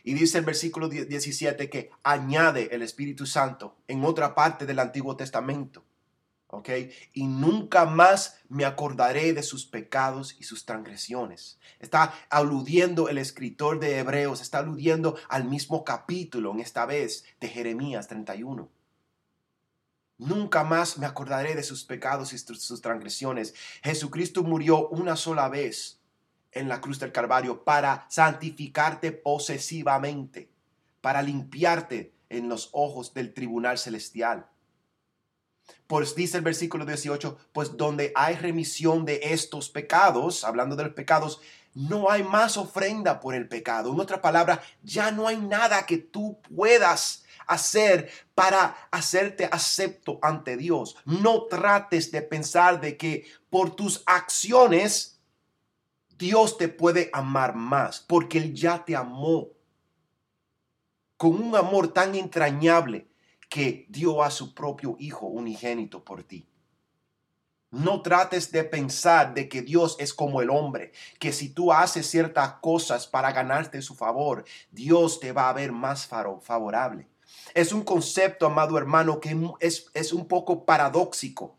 Y 0.04 0.14
dice 0.14 0.38
el 0.38 0.44
versículo 0.44 0.88
17 0.88 1.68
que 1.68 1.90
añade 2.02 2.74
el 2.74 2.82
Espíritu 2.82 3.26
Santo 3.26 3.76
en 3.86 4.04
otra 4.04 4.34
parte 4.34 4.66
del 4.66 4.78
Antiguo 4.78 5.16
Testamento. 5.16 5.84
¿Ok? 6.48 6.68
Y 7.14 7.26
nunca 7.26 7.86
más 7.86 8.36
me 8.48 8.66
acordaré 8.66 9.32
de 9.32 9.42
sus 9.42 9.64
pecados 9.64 10.36
y 10.38 10.44
sus 10.44 10.66
transgresiones. 10.66 11.58
Está 11.78 12.12
aludiendo 12.28 13.08
el 13.08 13.16
escritor 13.16 13.80
de 13.80 13.98
Hebreos, 13.98 14.42
está 14.42 14.58
aludiendo 14.58 15.16
al 15.28 15.44
mismo 15.44 15.82
capítulo, 15.82 16.52
en 16.52 16.60
esta 16.60 16.84
vez, 16.84 17.24
de 17.40 17.48
Jeremías 17.48 18.06
31. 18.06 18.68
Nunca 20.18 20.62
más 20.64 20.98
me 20.98 21.06
acordaré 21.06 21.54
de 21.54 21.62
sus 21.62 21.84
pecados 21.84 22.32
y 22.32 22.38
sus 22.38 22.80
transgresiones. 22.80 23.54
Jesucristo 23.82 24.42
murió 24.42 24.88
una 24.88 25.16
sola 25.16 25.48
vez 25.48 26.00
en 26.52 26.68
la 26.68 26.80
cruz 26.80 26.98
del 27.00 27.12
Calvario 27.12 27.64
para 27.64 28.06
santificarte 28.08 29.12
posesivamente, 29.12 30.50
para 31.00 31.22
limpiarte 31.22 32.14
en 32.28 32.48
los 32.48 32.68
ojos 32.72 33.14
del 33.14 33.34
tribunal 33.34 33.78
celestial. 33.78 34.46
Pues 35.86 36.14
dice 36.14 36.38
el 36.38 36.44
versículo 36.44 36.84
18, 36.84 37.38
pues 37.52 37.76
donde 37.76 38.12
hay 38.14 38.36
remisión 38.36 39.04
de 39.04 39.20
estos 39.22 39.68
pecados, 39.70 40.44
hablando 40.44 40.76
de 40.76 40.84
los 40.84 40.94
pecados, 40.94 41.40
no 41.74 42.10
hay 42.10 42.22
más 42.22 42.56
ofrenda 42.56 43.20
por 43.20 43.34
el 43.34 43.48
pecado. 43.48 43.92
En 43.92 44.00
otra 44.00 44.20
palabra, 44.20 44.62
ya 44.82 45.10
no 45.10 45.26
hay 45.26 45.38
nada 45.38 45.86
que 45.86 45.98
tú 45.98 46.40
puedas 46.54 47.21
hacer 47.46 48.10
para 48.34 48.76
hacerte 48.90 49.48
acepto 49.50 50.18
ante 50.22 50.56
Dios. 50.56 50.96
No 51.04 51.44
trates 51.44 52.10
de 52.10 52.22
pensar 52.22 52.80
de 52.80 52.96
que 52.96 53.26
por 53.50 53.76
tus 53.76 54.02
acciones 54.06 55.20
Dios 56.18 56.56
te 56.56 56.68
puede 56.68 57.10
amar 57.12 57.54
más, 57.54 58.00
porque 58.00 58.38
Él 58.38 58.54
ya 58.54 58.84
te 58.84 58.94
amó 58.94 59.48
con 61.16 61.40
un 61.40 61.54
amor 61.56 61.92
tan 61.92 62.14
entrañable 62.14 63.08
que 63.48 63.86
dio 63.88 64.22
a 64.22 64.30
su 64.30 64.54
propio 64.54 64.96
Hijo 64.98 65.26
unigénito 65.26 66.04
por 66.04 66.24
ti. 66.24 66.48
No 67.70 68.02
trates 68.02 68.52
de 68.52 68.64
pensar 68.64 69.32
de 69.32 69.48
que 69.48 69.62
Dios 69.62 69.96
es 69.98 70.12
como 70.12 70.42
el 70.42 70.50
hombre, 70.50 70.92
que 71.18 71.32
si 71.32 71.48
tú 71.48 71.72
haces 71.72 72.06
ciertas 72.06 72.54
cosas 72.54 73.06
para 73.06 73.32
ganarte 73.32 73.80
su 73.80 73.94
favor, 73.94 74.44
Dios 74.70 75.20
te 75.20 75.32
va 75.32 75.48
a 75.48 75.52
ver 75.52 75.72
más 75.72 76.06
favorable. 76.06 77.08
Es 77.54 77.72
un 77.72 77.82
concepto, 77.82 78.46
amado 78.46 78.78
hermano, 78.78 79.20
que 79.20 79.36
es, 79.60 80.12
un 80.12 80.26
poco 80.26 80.64
paradójico, 80.64 81.56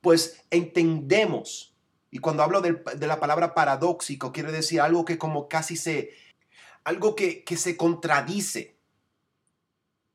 pues 0.00 0.42
entendemos, 0.50 1.74
y 2.10 2.18
cuando 2.18 2.42
hablo 2.42 2.60
de, 2.60 3.06
la 3.06 3.20
palabra 3.20 3.54
paradójico, 3.54 4.32
quiere 4.32 4.50
decir 4.50 4.80
algo 4.80 5.04
que 5.04 5.18
como 5.18 5.48
casi 5.48 5.76
se, 5.76 6.10
algo 6.84 7.14
que, 7.14 7.44
se 7.56 7.76
contradice. 7.76 8.76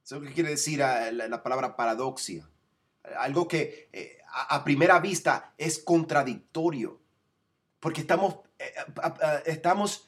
Eso 0.03 0.21
que 0.21 0.33
quiere 0.33 0.49
decir 0.49 0.83
ah, 0.83 1.11
la, 1.11 1.43
palabra 1.43 1.75
paradoxia. 1.75 2.47
Algo 3.17 3.47
que 3.47 3.89
eh, 3.93 4.17
a, 4.27 4.63
primera 4.63 4.99
vista 4.99 5.53
es 5.57 5.79
contradictorio. 5.79 6.99
Porque 7.79 8.01
estamos, 8.01 8.39
eh, 8.57 8.73
estamos 9.45 10.07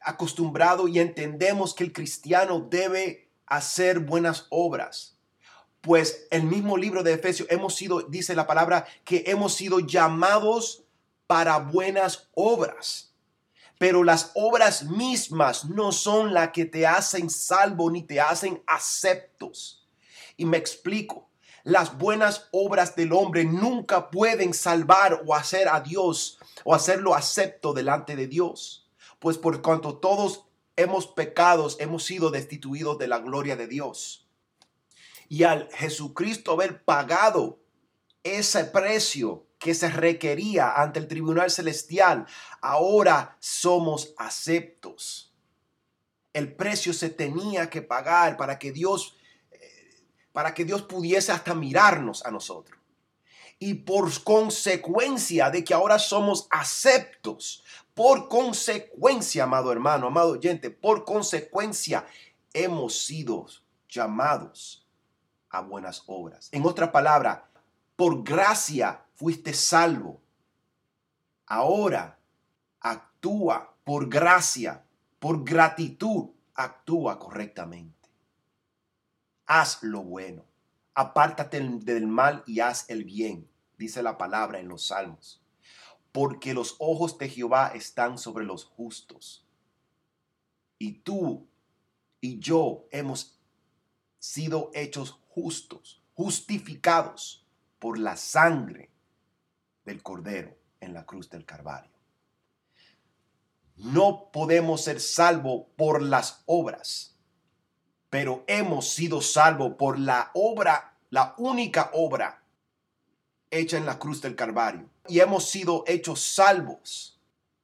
acostumbrados 0.00 0.90
y 0.90 0.98
entendemos 0.98 1.74
que 1.74 1.84
el 1.84 1.92
cristiano 1.92 2.60
debe 2.60 3.23
hacer 3.56 4.00
buenas 4.00 4.46
obras. 4.50 5.18
Pues 5.80 6.26
el 6.30 6.44
mismo 6.44 6.76
libro 6.76 7.02
de 7.02 7.12
Efesios 7.12 7.48
hemos 7.50 7.74
sido, 7.74 8.02
dice 8.02 8.34
la 8.34 8.46
palabra, 8.46 8.86
que 9.04 9.24
hemos 9.26 9.54
sido 9.54 9.80
llamados 9.80 10.84
para 11.26 11.58
buenas 11.58 12.30
obras. 12.34 13.14
Pero 13.78 14.04
las 14.04 14.30
obras 14.34 14.84
mismas 14.84 15.64
no 15.64 15.92
son 15.92 16.32
las 16.32 16.50
que 16.50 16.64
te 16.64 16.86
hacen 16.86 17.28
salvo 17.28 17.90
ni 17.90 18.02
te 18.02 18.20
hacen 18.20 18.62
aceptos. 18.66 19.86
Y 20.36 20.46
me 20.46 20.56
explico. 20.56 21.28
Las 21.64 21.96
buenas 21.96 22.48
obras 22.52 22.94
del 22.94 23.12
hombre 23.12 23.44
nunca 23.44 24.10
pueden 24.10 24.52
salvar 24.52 25.22
o 25.26 25.34
hacer 25.34 25.68
a 25.68 25.80
Dios 25.80 26.38
o 26.62 26.74
hacerlo 26.74 27.14
acepto 27.14 27.72
delante 27.72 28.16
de 28.16 28.26
Dios. 28.26 28.88
Pues 29.18 29.38
por 29.38 29.62
cuanto 29.62 29.96
todos 29.96 30.44
hemos 30.76 31.06
pecados, 31.06 31.76
hemos 31.80 32.04
sido 32.04 32.30
destituidos 32.30 32.98
de 32.98 33.08
la 33.08 33.18
gloria 33.18 33.56
de 33.56 33.66
Dios. 33.66 34.28
Y 35.28 35.44
al 35.44 35.68
Jesucristo 35.72 36.52
haber 36.52 36.84
pagado 36.84 37.60
ese 38.22 38.64
precio 38.64 39.46
que 39.58 39.74
se 39.74 39.88
requería 39.88 40.72
ante 40.72 40.98
el 40.98 41.08
tribunal 41.08 41.50
celestial, 41.50 42.26
ahora 42.60 43.36
somos 43.40 44.14
aceptos. 44.18 45.32
El 46.32 46.54
precio 46.54 46.92
se 46.92 47.10
tenía 47.10 47.70
que 47.70 47.80
pagar 47.80 48.36
para 48.36 48.58
que 48.58 48.72
Dios 48.72 49.16
eh, 49.52 50.04
para 50.32 50.52
que 50.52 50.64
Dios 50.64 50.82
pudiese 50.82 51.32
hasta 51.32 51.54
mirarnos 51.54 52.26
a 52.26 52.30
nosotros. 52.30 52.78
Y 53.58 53.74
por 53.74 54.22
consecuencia 54.24 55.48
de 55.48 55.64
que 55.64 55.72
ahora 55.72 55.98
somos 55.98 56.46
aceptos, 56.50 57.64
por 57.94 58.28
consecuencia, 58.28 59.44
amado 59.44 59.72
hermano, 59.72 60.08
amado 60.08 60.32
oyente, 60.32 60.70
por 60.70 61.04
consecuencia 61.04 62.06
hemos 62.52 63.04
sido 63.04 63.46
llamados 63.88 64.86
a 65.50 65.60
buenas 65.60 66.02
obras. 66.06 66.48
En 66.52 66.66
otra 66.66 66.90
palabra, 66.90 67.48
por 67.96 68.24
gracia 68.24 69.04
fuiste 69.14 69.54
salvo. 69.54 70.20
Ahora 71.46 72.18
actúa 72.80 73.74
por 73.84 74.08
gracia 74.08 74.84
por 75.24 75.42
gratitud, 75.42 76.32
actúa 76.54 77.18
correctamente. 77.18 78.10
Haz 79.46 79.82
lo 79.82 80.02
bueno. 80.02 80.44
Apártate 80.94 81.60
del 81.60 82.06
mal 82.06 82.42
y 82.46 82.60
haz 82.60 82.90
el 82.90 83.04
bien, 83.04 83.48
dice 83.78 84.02
la 84.02 84.18
palabra 84.18 84.58
en 84.58 84.68
los 84.68 84.88
salmos. 84.88 85.43
Porque 86.14 86.54
los 86.54 86.76
ojos 86.78 87.18
de 87.18 87.28
Jehová 87.28 87.72
están 87.74 88.18
sobre 88.18 88.44
los 88.44 88.64
justos. 88.64 89.44
Y 90.78 90.92
tú 91.00 91.48
y 92.20 92.38
yo 92.38 92.86
hemos 92.92 93.36
sido 94.20 94.70
hechos 94.74 95.18
justos, 95.30 96.00
justificados 96.14 97.44
por 97.80 97.98
la 97.98 98.16
sangre 98.16 98.90
del 99.84 100.04
Cordero 100.04 100.56
en 100.78 100.94
la 100.94 101.04
cruz 101.04 101.28
del 101.30 101.44
Calvario. 101.44 101.90
No 103.74 104.30
podemos 104.32 104.84
ser 104.84 105.00
salvos 105.00 105.66
por 105.74 106.00
las 106.00 106.44
obras, 106.46 107.16
pero 108.08 108.44
hemos 108.46 108.88
sido 108.88 109.20
salvos 109.20 109.74
por 109.76 109.98
la 109.98 110.30
obra, 110.34 110.96
la 111.10 111.34
única 111.38 111.90
obra 111.92 112.43
hecha 113.58 113.76
en 113.76 113.86
la 113.86 113.98
cruz 113.98 114.20
del 114.20 114.36
Calvario. 114.36 114.88
Y 115.08 115.20
hemos 115.20 115.48
sido 115.48 115.84
hechos 115.86 116.20
salvos 116.20 117.20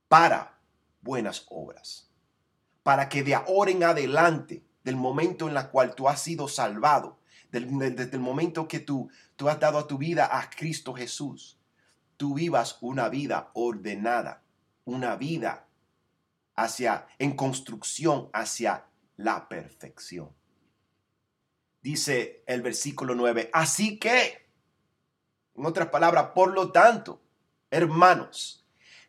para 0.08 0.58
buenas 1.00 1.46
obras. 1.48 2.08
Para 2.82 3.08
que 3.08 3.22
de 3.22 3.34
ahora 3.34 3.70
en 3.70 3.84
adelante, 3.84 4.62
del 4.84 4.96
momento 4.96 5.48
en 5.48 5.56
el 5.56 5.68
cual 5.68 5.94
tú 5.94 6.08
has 6.08 6.22
sido 6.22 6.48
salvado, 6.48 7.18
desde 7.50 8.10
el 8.12 8.20
momento 8.20 8.68
que 8.68 8.80
tú, 8.80 9.10
tú 9.36 9.48
has 9.48 9.58
dado 9.58 9.78
a 9.78 9.86
tu 9.86 9.98
vida 9.98 10.28
a 10.38 10.48
Cristo 10.50 10.94
Jesús, 10.94 11.58
tú 12.16 12.34
vivas 12.34 12.78
una 12.80 13.08
vida 13.08 13.50
ordenada, 13.54 14.42
una 14.84 15.16
vida 15.16 15.66
hacia, 16.54 17.06
en 17.18 17.34
construcción 17.34 18.28
hacia 18.32 18.86
la 19.16 19.48
perfección. 19.48 20.30
Dice 21.82 22.44
el 22.46 22.62
versículo 22.62 23.14
9, 23.14 23.50
así 23.52 23.98
que, 23.98 24.49
en 25.60 25.66
otras 25.66 25.88
palabras, 25.88 26.28
por 26.34 26.52
lo 26.52 26.72
tanto, 26.72 27.20
hermanos, 27.70 28.66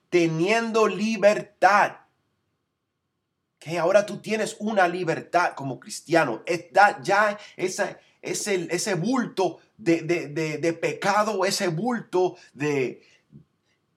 teniendo 0.09 0.87
libertad, 0.87 1.97
que 3.57 3.79
ahora 3.79 4.05
tú 4.05 4.17
tienes 4.17 4.55
una 4.59 4.87
libertad 4.87 5.53
como 5.55 5.79
cristiano, 5.79 6.43
está 6.45 7.01
ya 7.01 7.37
ese, 7.55 7.97
ese 8.21 8.93
bulto 8.95 9.59
de, 9.77 10.01
de, 10.01 10.73
pecado, 10.73 11.45
ese 11.45 11.67
bulto 11.67 12.35
de, 12.53 13.03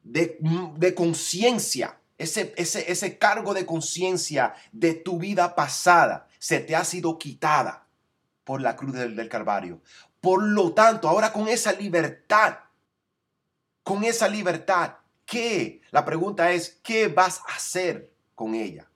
de 0.02 0.94
conciencia 0.94 1.98
ese, 2.18 2.54
ese, 2.56 3.18
cargo 3.18 3.54
de 3.54 3.66
conciencia 3.66 4.54
de 4.72 4.94
tu 4.94 5.18
vida 5.18 5.54
pasada 5.54 6.28
se 6.38 6.60
te 6.60 6.76
ha 6.76 6.84
sido 6.84 7.18
quitada 7.18 7.86
por 8.44 8.60
la 8.60 8.76
cruz 8.76 8.94
del, 8.94 9.16
del 9.16 9.28
Calvario. 9.28 9.80
Por 10.24 10.42
lo 10.42 10.72
tanto, 10.72 11.06
ahora 11.06 11.34
con 11.34 11.48
esa 11.48 11.70
libertad, 11.72 12.60
con 13.82 14.04
esa 14.04 14.26
libertad, 14.26 14.94
¿qué? 15.26 15.82
La 15.90 16.02
pregunta 16.02 16.50
es, 16.50 16.80
¿qué 16.82 17.08
vas 17.08 17.42
a 17.46 17.56
hacer 17.56 18.10
con 18.34 18.54
ella? 18.54 18.88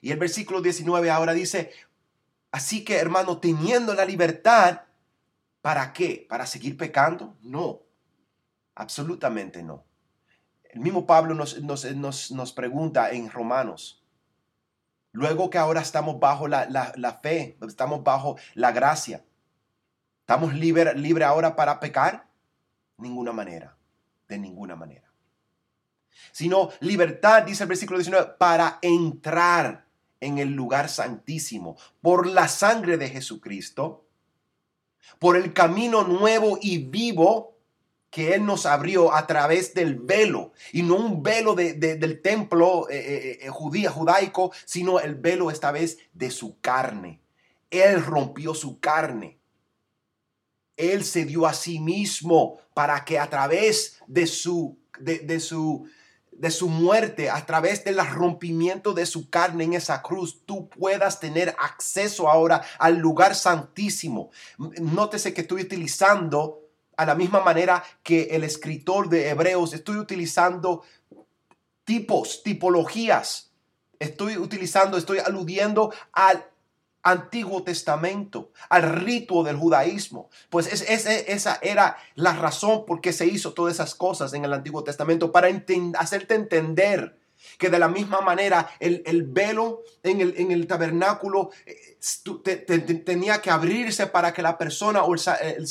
Y 0.00 0.10
el 0.10 0.18
versículo 0.18 0.62
19 0.62 1.10
ahora 1.10 1.34
dice, 1.34 1.70
así 2.50 2.82
que 2.82 2.96
hermano, 2.96 3.40
teniendo 3.40 3.92
la 3.92 4.06
libertad, 4.06 4.84
¿para 5.60 5.92
qué? 5.92 6.26
¿Para 6.30 6.46
seguir 6.46 6.78
pecando? 6.78 7.36
No, 7.42 7.82
absolutamente 8.74 9.62
no. 9.62 9.84
El 10.64 10.80
mismo 10.80 11.04
Pablo 11.04 11.34
nos, 11.34 11.60
nos, 11.60 12.52
pregunta 12.54 13.10
en 13.10 13.30
Romanos, 13.30 14.02
luego 15.12 15.50
que 15.50 15.58
ahora 15.58 15.82
estamos 15.82 16.18
bajo 16.18 16.48
la, 16.48 17.20
fe, 17.22 17.58
estamos 17.68 18.02
bajo 18.02 18.38
la 18.54 18.72
gracia, 18.72 19.26
¿estamos 20.28 20.52
libres 20.52 20.94
libre 20.94 21.24
ahora 21.24 21.56
para 21.56 21.80
pecar? 21.80 22.28
Ninguna 22.98 23.32
manera, 23.32 23.74
de 24.28 24.38
ninguna 24.38 24.76
manera. 24.76 25.10
Sino 26.32 26.68
libertad, 26.80 27.44
dice 27.44 27.62
el 27.62 27.68
versículo 27.70 27.98
19, 27.98 28.34
para 28.38 28.78
entrar 28.82 29.86
en 30.20 30.36
el 30.36 30.50
lugar 30.50 30.90
santísimo 30.90 31.78
por 32.02 32.26
la 32.26 32.46
sangre 32.46 32.98
de 32.98 33.08
Jesucristo, 33.08 34.04
por 35.18 35.34
el 35.34 35.54
camino 35.54 36.04
nuevo 36.04 36.58
y 36.60 36.76
vivo 36.76 37.56
que 38.10 38.34
Él 38.34 38.44
nos 38.44 38.66
abrió 38.66 39.14
a 39.14 39.26
través 39.26 39.72
del 39.72 39.94
velo, 39.94 40.52
y 40.72 40.82
no 40.82 40.96
un 40.96 41.22
velo 41.22 41.54
del 41.54 42.20
templo 42.20 42.86
eh, 42.90 42.98
eh, 42.98 43.38
eh, 43.40 43.48
judía, 43.48 43.90
judaico, 43.90 44.52
sino 44.66 45.00
el 45.00 45.14
velo 45.14 45.50
esta 45.50 45.72
vez 45.72 45.96
de 46.12 46.30
su 46.30 46.60
carne. 46.60 47.22
Él 47.70 48.04
rompió 48.04 48.52
su 48.52 48.78
carne. 48.78 49.37
Él 50.78 51.04
se 51.04 51.26
dio 51.26 51.46
a 51.46 51.52
sí 51.52 51.80
mismo 51.80 52.58
para 52.72 53.04
que 53.04 53.18
a 53.18 53.28
través 53.28 54.00
de 54.06 54.26
su, 54.26 54.78
de, 54.98 55.40
su, 55.40 55.86
de 56.30 56.50
su 56.50 56.68
muerte, 56.68 57.28
a 57.28 57.44
través 57.44 57.84
del 57.84 57.98
rompimiento 57.98 58.94
de 58.94 59.04
su 59.04 59.28
carne 59.28 59.64
en 59.64 59.74
esa 59.74 60.00
cruz, 60.00 60.42
tú 60.46 60.70
puedas 60.70 61.20
tener 61.20 61.54
acceso 61.58 62.30
ahora 62.30 62.62
al 62.78 62.98
lugar 62.98 63.34
santísimo. 63.34 64.30
Nótese 64.56 65.34
que 65.34 65.42
estoy 65.42 65.62
utilizando 65.62 66.62
a 66.96 67.04
la 67.04 67.14
misma 67.14 67.40
manera 67.40 67.84
que 68.02 68.28
el 68.30 68.44
escritor 68.44 69.08
de 69.08 69.28
Hebreos, 69.28 69.72
estoy 69.72 69.96
utilizando 69.96 70.82
tipos, 71.84 72.42
tipologías. 72.42 73.50
Estoy 73.98 74.36
utilizando, 74.36 74.96
estoy 74.96 75.18
aludiendo 75.18 75.92
al 76.12 76.44
Antiguo 77.10 77.62
Testamento, 77.62 78.52
al 78.68 78.82
rito 78.82 79.42
del 79.42 79.56
judaísmo. 79.56 80.28
Pues 80.50 80.66
es, 80.72 81.06
esa 81.06 81.58
era 81.62 81.96
la 82.14 82.34
razón 82.34 82.84
por 82.86 83.00
qué 83.00 83.12
se 83.12 83.26
hizo 83.26 83.52
todas 83.52 83.74
esas 83.74 83.94
cosas 83.94 84.32
en 84.34 84.44
el 84.44 84.52
Antiguo 84.52 84.84
Testamento, 84.84 85.32
para 85.32 85.48
hacerte 85.98 86.34
entender 86.34 87.18
que 87.56 87.70
de 87.70 87.78
la 87.78 87.88
misma 87.88 88.20
manera 88.20 88.70
el, 88.80 89.22
velo 89.24 89.82
en 90.02 90.20
el, 90.20 90.34
en 90.38 90.50
el 90.50 90.66
tabernáculo 90.66 91.50
eh, 91.66 91.98
tenía 93.04 93.40
que 93.40 93.50
abrirse 93.50 94.06
para 94.06 94.32
que 94.32 94.42
la 94.42 94.58
persona 94.58 95.04
o 95.04 95.14
el, 95.14 95.66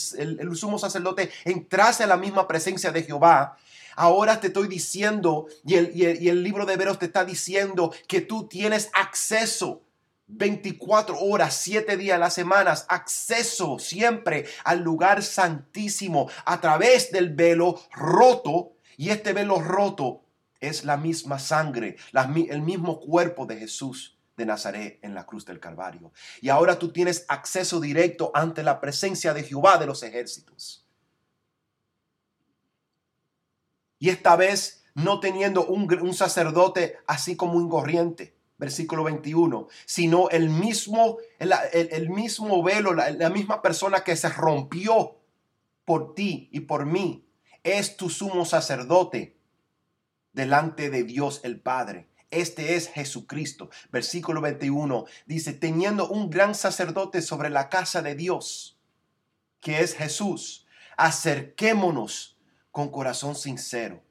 sumo 0.56 0.80
sacerdote 0.80 1.30
entrase 1.45 2.04
a 2.04 2.08
la 2.08 2.17
misma 2.17 2.47
presencia 2.47 2.91
de 2.91 3.04
Jehová. 3.04 3.58
Ahora 3.95 4.39
te 4.39 4.47
estoy 4.47 4.67
diciendo 4.67 5.47
y 5.65 5.76
el, 5.76 5.91
y 5.93 6.30
el 6.30 6.43
libro 6.43 6.65
de 6.65 6.78
Veros 6.78 7.00
te 7.00 7.08
está 7.08 7.26
diciendo 7.26 7.93
que 8.08 8.21
tú 8.21 8.47
tienes 8.47 8.89
acceso 8.93 9.82
24 10.28 11.20
horas, 11.20 11.56
7 11.56 11.98
días 11.98 12.16
a 12.16 12.20
la 12.20 12.30
semana, 12.30 12.74
acceso 12.90 13.80
siempre 13.80 14.46
al 14.63 14.82
lugar 14.82 15.24
santísimo 15.24 16.30
a 16.46 16.60
través 16.62 17.12
del 17.12 17.34
velo 17.34 17.82
roto. 17.94 18.74
Y 18.98 19.10
este 19.10 19.34
velo 19.34 19.62
roto 19.62 20.24
es 20.60 20.84
la 20.84 20.98
misma 20.98 21.40
sangre, 21.40 21.98
el 22.50 22.62
mismo 22.62 23.00
cuerpo 23.00 23.46
de 23.46 23.58
Jesús 23.58 24.18
de 24.36 24.46
Nazaret 24.46 25.00
en 25.02 25.16
la 25.16 25.26
cruz 25.26 25.46
del 25.46 25.60
Calvario. 25.60 26.12
Y 26.42 26.50
ahora 26.50 26.78
tú 26.78 26.92
tienes 26.92 27.26
acceso 27.28 27.80
directo 27.80 28.32
ante 28.34 28.63
la 28.63 28.80
presencia 28.80 29.34
de 29.34 29.44
Jehová 29.44 29.78
de 29.78 29.88
los 29.88 30.04
ejércitos. 30.04 30.86
Y 34.00 34.10
esta 34.10 34.36
vez 34.36 34.84
no 34.94 35.20
teniendo 35.20 35.66
un, 35.66 36.13
sacerdote 36.13 36.98
así 37.08 37.36
como 37.36 37.54
un 37.54 37.70
corriente, 37.70 38.37
versículo 38.58 39.04
21, 39.04 39.67
sino 39.86 40.30
el 40.30 40.50
mismo, 40.50 41.17
el, 41.39 42.10
mismo 42.10 42.63
velo, 42.63 42.93
la 42.93 43.30
misma 43.30 43.62
persona 43.62 44.04
que 44.04 44.15
se 44.15 44.30
rompió 44.30 45.17
por 45.86 46.13
ti 46.15 46.50
y 46.52 46.62
por 46.62 46.86
mí, 46.86 47.26
es 47.63 47.98
tu 47.98 48.10
sumo 48.10 48.46
sacerdote 48.46 49.38
delante 50.34 50.89
de 50.89 51.04
Dios 51.04 51.41
el 51.43 51.60
Padre. 51.60 52.10
Este 52.30 52.76
es 52.76 52.89
Jesucristo. 52.89 53.70
Versículo 53.91 54.41
21 54.41 55.06
dice, 55.26 55.54
teniendo 55.54 56.10
un 56.10 56.30
gran 56.30 56.56
sacerdote 56.56 57.22
sobre 57.22 57.50
la 57.50 57.70
casa 57.70 58.02
de 58.02 58.15
Dios, 58.15 58.78
que 59.62 59.82
es 59.82 59.96
Jesús, 59.96 60.67
acerquémonos 60.98 62.38
con 62.72 62.91
corazón 62.91 63.36
sincero. 63.36 64.04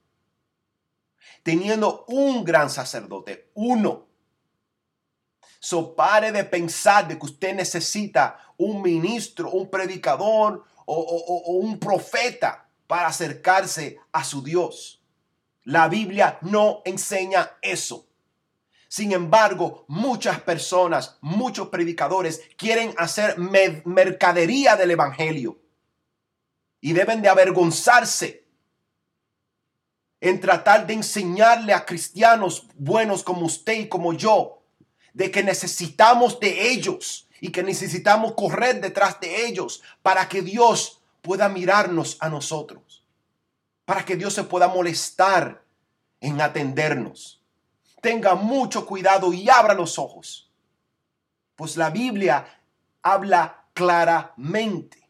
Teniendo 1.42 2.04
un 2.08 2.44
gran 2.44 2.70
sacerdote, 2.70 3.50
uno, 3.54 4.05
So 5.66 5.96
pare 5.96 6.30
de 6.30 6.44
pensar 6.44 7.08
de 7.08 7.18
que 7.18 7.26
usted 7.26 7.52
necesita 7.52 8.38
un 8.56 8.80
ministro, 8.80 9.50
un 9.50 9.68
predicador 9.68 10.64
o, 10.84 10.94
o 10.94 11.52
un 11.54 11.80
profeta 11.80 12.68
para 12.86 13.08
acercarse 13.08 13.98
a 14.12 14.22
su 14.22 14.44
Dios. 14.44 15.02
La 15.64 15.88
Biblia 15.88 16.38
no 16.42 16.82
enseña 16.84 17.50
eso. 17.62 18.06
Sin 18.86 19.10
embargo, 19.10 19.84
muchas 19.88 20.40
personas, 20.40 21.18
muchos 21.20 21.66
predicadores 21.66 22.42
quieren 22.56 22.94
hacer 22.96 23.36
mercadería 23.36 24.76
del 24.76 24.92
Evangelio 24.92 25.58
y 26.80 26.92
deben 26.92 27.22
de 27.22 27.28
avergonzarse 27.28 28.46
en 30.20 30.40
tratar 30.40 30.86
de 30.86 30.94
enseñarle 30.94 31.74
a 31.74 31.84
cristianos 31.84 32.68
buenos 32.76 33.24
como 33.24 33.46
usted 33.46 33.80
y 33.80 33.88
como 33.88 34.12
yo 34.12 34.55
de 35.16 35.30
que 35.30 35.42
necesitamos 35.42 36.38
de 36.40 36.72
ellos 36.72 37.26
y 37.40 37.50
que 37.50 37.62
necesitamos 37.62 38.34
correr 38.34 38.82
detrás 38.82 39.18
de 39.18 39.46
ellos 39.46 39.82
para 40.02 40.28
que 40.28 40.42
Dios 40.42 41.00
pueda 41.22 41.48
mirarnos 41.48 42.18
a 42.20 42.28
nosotros, 42.28 43.02
para 43.86 44.04
que 44.04 44.16
Dios 44.16 44.34
se 44.34 44.44
pueda 44.44 44.68
molestar 44.68 45.64
en 46.20 46.38
atendernos. 46.38 47.42
Tenga 48.02 48.34
mucho 48.34 48.84
cuidado 48.84 49.32
y 49.32 49.48
abra 49.48 49.72
los 49.72 49.98
ojos, 49.98 50.52
pues 51.56 51.78
la 51.78 51.88
Biblia 51.88 52.60
habla 53.00 53.64
claramente 53.72 55.08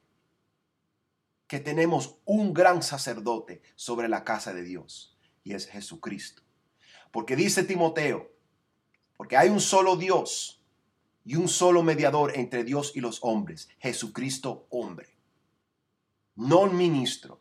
que 1.48 1.58
tenemos 1.58 2.14
un 2.24 2.54
gran 2.54 2.80
sacerdote 2.80 3.60
sobre 3.74 4.08
la 4.08 4.22
casa 4.22 4.54
de 4.54 4.62
Dios 4.62 5.18
y 5.42 5.54
es 5.54 5.66
Jesucristo. 5.66 6.42
Porque 7.10 7.34
dice 7.34 7.64
Timoteo, 7.64 8.35
porque 9.16 9.36
hay 9.36 9.48
un 9.48 9.60
solo 9.60 9.96
Dios 9.96 10.62
y 11.24 11.36
un 11.36 11.48
solo 11.48 11.82
mediador 11.82 12.36
entre 12.36 12.64
Dios 12.64 12.92
y 12.94 13.00
los 13.00 13.18
hombres, 13.22 13.68
Jesucristo 13.78 14.66
hombre. 14.70 15.08
No 16.36 16.60
un 16.60 16.76
ministro, 16.76 17.40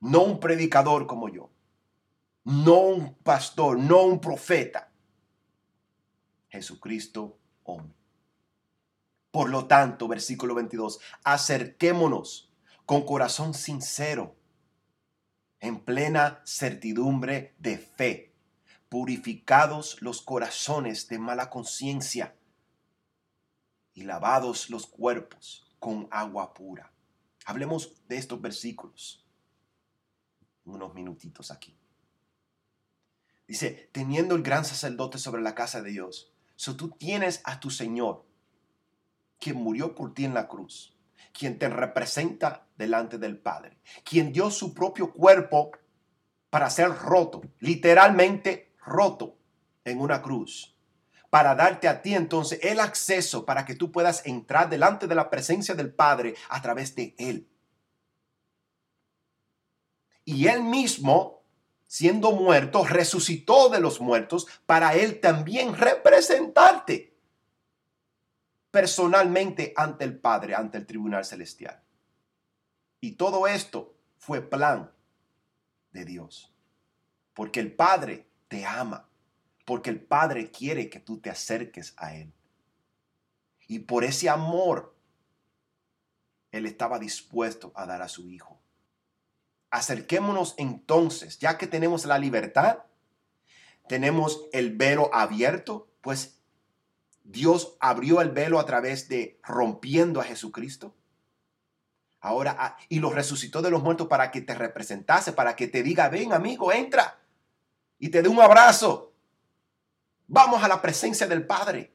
no 0.00 0.22
un 0.22 0.40
predicador 0.40 1.06
como 1.06 1.28
yo, 1.28 1.50
no 2.44 2.80
un 2.80 3.14
pastor, 3.14 3.78
no 3.78 4.02
un 4.02 4.20
profeta. 4.20 4.90
Jesucristo 6.48 7.38
hombre. 7.64 7.96
Por 9.30 9.48
lo 9.48 9.66
tanto, 9.66 10.08
versículo 10.08 10.54
22, 10.54 11.00
acerquémonos 11.24 12.52
con 12.84 13.06
corazón 13.06 13.54
sincero, 13.54 14.36
en 15.60 15.80
plena 15.80 16.42
certidumbre 16.44 17.54
de 17.58 17.78
fe, 17.78 18.31
purificados 18.92 20.02
los 20.02 20.20
corazones 20.20 21.08
de 21.08 21.18
mala 21.18 21.48
conciencia 21.48 22.36
y 23.94 24.02
lavados 24.02 24.68
los 24.68 24.86
cuerpos 24.86 25.66
con 25.78 26.08
agua 26.10 26.52
pura. 26.52 26.92
Hablemos 27.46 28.06
de 28.06 28.18
estos 28.18 28.38
versículos 28.42 29.26
unos 30.66 30.92
minutitos 30.92 31.50
aquí. 31.50 31.74
Dice, 33.48 33.88
teniendo 33.92 34.34
el 34.34 34.42
gran 34.42 34.66
sacerdote 34.66 35.16
sobre 35.16 35.40
la 35.40 35.54
casa 35.54 35.80
de 35.80 35.90
Dios, 35.90 36.30
so 36.54 36.76
tú 36.76 36.90
tienes 36.90 37.40
a 37.44 37.60
tu 37.60 37.70
Señor, 37.70 38.26
quien 39.38 39.56
murió 39.56 39.94
por 39.94 40.12
ti 40.12 40.26
en 40.26 40.34
la 40.34 40.48
cruz 40.48 40.94
quien 41.32 41.58
te 41.58 41.70
representa 41.70 42.66
delante 42.76 43.16
del 43.16 43.38
Padre, 43.38 43.78
quien 44.04 44.34
dio 44.34 44.50
su 44.50 44.74
propio 44.74 45.14
cuerpo 45.14 45.70
para 46.50 46.68
ser 46.68 46.90
roto, 46.90 47.40
literalmente 47.58 48.71
roto 48.84 49.38
en 49.84 50.00
una 50.00 50.22
cruz, 50.22 50.76
para 51.30 51.54
darte 51.54 51.88
a 51.88 52.02
ti 52.02 52.14
entonces 52.14 52.58
el 52.62 52.78
acceso 52.78 53.44
para 53.44 53.64
que 53.64 53.74
tú 53.74 53.90
puedas 53.90 54.26
entrar 54.26 54.68
delante 54.68 55.06
de 55.06 55.14
la 55.14 55.30
presencia 55.30 55.74
del 55.74 55.92
Padre 55.92 56.34
a 56.48 56.60
través 56.60 56.94
de 56.94 57.14
Él. 57.18 57.48
Y 60.24 60.46
Él 60.46 60.62
mismo, 60.62 61.42
siendo 61.86 62.32
muerto, 62.32 62.84
resucitó 62.84 63.68
de 63.70 63.80
los 63.80 64.00
muertos 64.00 64.46
para 64.66 64.94
Él 64.94 65.20
también 65.20 65.74
representarte 65.74 67.16
personalmente 68.70 69.72
ante 69.76 70.04
el 70.04 70.18
Padre, 70.18 70.54
ante 70.54 70.78
el 70.78 70.86
tribunal 70.86 71.24
celestial. 71.24 71.82
Y 73.00 73.12
todo 73.12 73.46
esto 73.46 73.96
fue 74.16 74.40
plan 74.40 74.90
de 75.92 76.04
Dios. 76.04 76.54
Porque 77.34 77.60
el 77.60 77.74
Padre 77.74 78.31
te 78.52 78.66
ama. 78.66 79.08
Porque 79.64 79.88
el 79.88 79.98
Padre 79.98 80.50
quiere 80.50 80.90
que 80.90 81.00
tú 81.00 81.18
te 81.18 81.30
acerques 81.30 81.94
a 81.96 82.14
Él. 82.14 82.34
Y 83.66 83.78
por 83.78 84.04
ese 84.04 84.28
amor, 84.28 84.94
Él 86.50 86.66
estaba 86.66 86.98
dispuesto 86.98 87.72
a 87.74 87.86
dar 87.86 88.02
a 88.02 88.08
su 88.08 88.28
Hijo. 88.28 88.60
Acerquémonos 89.70 90.54
entonces, 90.58 91.38
ya 91.38 91.56
que 91.56 91.66
tenemos 91.66 92.04
la 92.04 92.18
libertad, 92.18 92.80
tenemos 93.88 94.46
el 94.52 94.76
velo 94.76 95.08
abierto, 95.14 95.88
pues 96.02 96.38
Dios 97.24 97.78
abrió 97.80 98.20
el 98.20 98.32
velo 98.32 98.60
a 98.60 98.66
través 98.66 99.08
de 99.08 99.40
rompiendo 99.42 100.20
a 100.20 100.24
Jesucristo. 100.24 100.94
Ahora, 102.20 102.54
ah, 102.58 102.76
y 102.90 102.98
lo 103.00 103.08
resucitó 103.08 103.62
de 103.62 103.70
los 103.70 103.82
muertos 103.82 104.08
para 104.08 104.30
que 104.30 104.42
te 104.42 104.54
representase, 104.54 105.32
para 105.32 105.56
que 105.56 105.68
te 105.68 105.82
diga, 105.82 106.10
ven 106.10 106.34
amigo, 106.34 106.70
entra 106.70 107.21
y 108.02 108.08
te 108.08 108.20
dé 108.20 108.28
un 108.28 108.40
abrazo. 108.40 109.14
Vamos 110.26 110.64
a 110.64 110.66
la 110.66 110.82
presencia 110.82 111.28
del 111.28 111.46
Padre. 111.46 111.94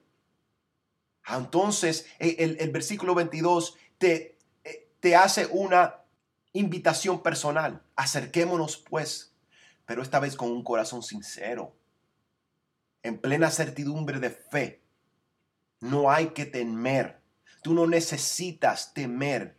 Ah, 1.26 1.36
entonces, 1.36 2.06
e, 2.18 2.38
el, 2.40 2.56
el 2.62 2.72
versículo 2.72 3.14
22 3.14 3.76
te, 3.98 4.40
eh, 4.64 4.90
te 5.02 5.18
hace 5.18 5.48
una 5.48 6.06
invitación 6.54 7.22
personal. 7.22 7.84
Acerquémonos 7.98 8.78
pues, 8.78 9.34
pero 9.86 10.02
esta 10.02 10.22
vez 10.22 10.38
con 10.38 10.50
un 10.50 10.64
corazón 10.64 11.04
sincero, 11.04 11.76
en 13.04 13.20
plena 13.20 13.52
certidumbre 13.52 14.22
de 14.22 14.30
fe 14.30 14.82
no 15.82 16.10
hay 16.10 16.28
que 16.28 16.46
temer. 16.46 17.22
Tú 17.62 17.74
no 17.74 17.86
necesitas 17.86 18.94
temer. 18.94 19.57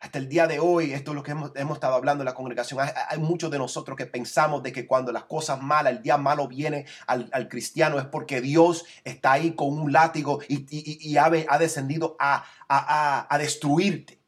Hasta 0.00 0.18
el 0.18 0.30
día 0.30 0.46
de 0.46 0.58
hoy, 0.58 0.92
esto 0.92 1.10
es 1.10 1.14
lo 1.14 1.22
que 1.22 1.32
hemos, 1.32 1.52
estado 1.54 1.94
hablando 1.94 2.22
en 2.22 2.26
la 2.26 2.34
congregación, 2.34 2.80
hay, 2.80 3.18
muchos 3.18 3.50
de 3.50 3.58
nosotros 3.58 3.98
que 3.98 4.06
pensamos 4.06 4.62
de 4.62 4.72
que 4.72 4.86
cuando 4.86 5.12
las 5.12 5.24
cosas 5.24 5.62
malas, 5.62 5.92
el 5.92 6.02
día 6.02 6.16
malo 6.16 6.48
viene 6.48 6.86
al, 7.06 7.48
cristiano 7.48 7.98
es 7.98 8.06
porque 8.06 8.40
Dios 8.40 8.86
está 9.04 9.32
ahí 9.32 9.54
con 9.54 9.78
un 9.78 9.92
látigo 9.92 10.40
y, 10.48 11.16
ha, 11.18 11.58
descendido 11.58 12.16
a, 12.18 12.44
a 12.66 13.38
destruirte. 13.38 14.18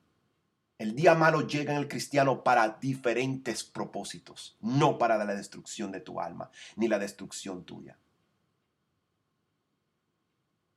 El 0.76 0.94
día 0.94 1.14
malo 1.14 1.46
llega 1.46 1.72
en 1.72 1.78
el 1.78 1.88
cristiano 1.88 2.42
para 2.44 2.68
diferentes 2.80 3.64
propósitos, 3.64 4.56
no 4.60 4.98
para 4.98 5.16
la 5.16 5.34
destrucción 5.34 5.90
de 5.90 6.00
tu 6.00 6.20
alma, 6.20 6.50
ni 6.76 6.86
la 6.86 6.98
destrucción 6.98 7.64
tuya. 7.64 7.96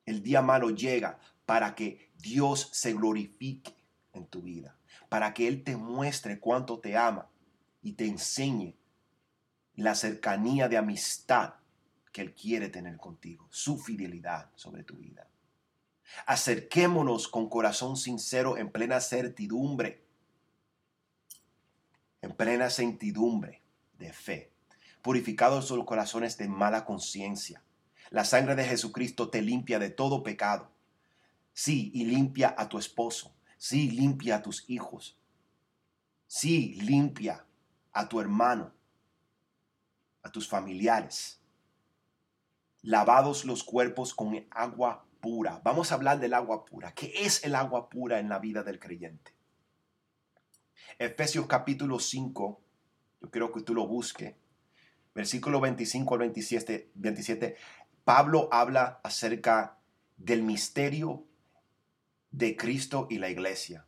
El 0.06 0.24
día 0.24 0.42
malo 0.42 0.70
llega 0.70 1.20
para 1.46 1.76
que 1.76 2.12
Dios 2.18 2.70
se 2.72 2.94
glorifique 2.94 3.74
en 4.14 4.26
tu 4.28 4.42
vida, 4.42 4.76
para 5.10 5.34
que 5.34 5.48
Él 5.48 5.64
te 5.64 5.76
muestre 5.76 6.40
cuánto 6.40 6.80
te 6.80 6.98
ama 6.98 7.30
y 7.82 7.94
te 7.94 8.06
enseñe 8.06 8.76
la 9.76 9.96
cercanía 9.96 10.70
de 10.70 10.78
amistad 10.78 11.56
que 12.12 12.22
Él 12.22 12.34
quiere 12.34 12.70
tener 12.70 12.98
contigo, 12.98 13.48
su 13.52 13.78
fidelidad 13.78 14.50
sobre 14.56 14.84
tu 14.84 14.96
vida. 14.96 15.28
Acerquémonos 16.26 17.28
con 17.28 17.50
corazón 17.50 17.98
sincero 17.98 18.58
en 18.58 18.72
plena 18.72 19.02
certidumbre, 19.02 20.04
en 22.22 22.32
plena 22.36 22.70
certidumbre 22.70 23.62
de 23.98 24.14
fe, 24.14 24.52
purificados 25.02 25.70
los 25.72 25.86
corazones 25.86 26.38
de 26.38 26.48
mala 26.48 26.86
conciencia 26.86 27.62
la 28.12 28.24
sangre 28.24 28.56
de 28.56 28.66
Jesucristo 28.66 29.30
te 29.30 29.42
limpia 29.42 29.80
de 29.80 29.90
todo 29.90 30.24
pecado. 30.24 30.72
Sí, 31.54 31.92
y 31.94 32.06
limpia 32.06 32.54
a 32.58 32.70
tu 32.70 32.78
esposo. 32.78 33.34
Sí, 33.68 33.90
limpia 33.90 34.36
a 34.36 34.42
tus 34.44 34.64
hijos. 34.70 35.18
Sí, 36.28 36.76
limpia 36.82 37.48
a 37.94 38.08
tu 38.08 38.22
hermano, 38.22 38.72
a 40.22 40.32
tus 40.32 40.48
familiares. 40.48 41.42
Lavados 42.84 43.44
los 43.44 43.64
cuerpos 43.64 44.14
con 44.14 44.46
agua 44.52 45.08
pura. 45.20 45.62
Vamos 45.64 45.92
a 45.92 45.96
hablar 45.96 46.20
del 46.20 46.36
agua 46.36 46.64
pura. 46.64 46.94
¿Qué 46.94 47.12
es 47.16 47.44
el 47.44 47.56
agua 47.56 47.90
pura 47.90 48.20
en 48.20 48.30
la 48.30 48.38
vida 48.38 48.62
del 48.62 48.78
creyente? 48.78 49.34
Efesios 51.00 51.48
capítulo 51.48 51.98
5, 51.98 52.62
yo 53.20 53.32
quiero 53.32 53.52
que 53.52 53.62
tú 53.62 53.74
lo 53.74 53.88
busques, 53.88 54.36
versículo 55.16 55.60
25 55.60 56.14
al 56.14 56.20
27, 56.20 56.92
27 56.94 57.58
Pablo 58.04 58.48
habla 58.52 59.00
acerca 59.04 59.80
del 60.18 60.44
misterio 60.44 61.26
de 62.36 62.58
Cristo 62.58 63.08
y 63.10 63.18
la 63.18 63.30
iglesia. 63.30 63.86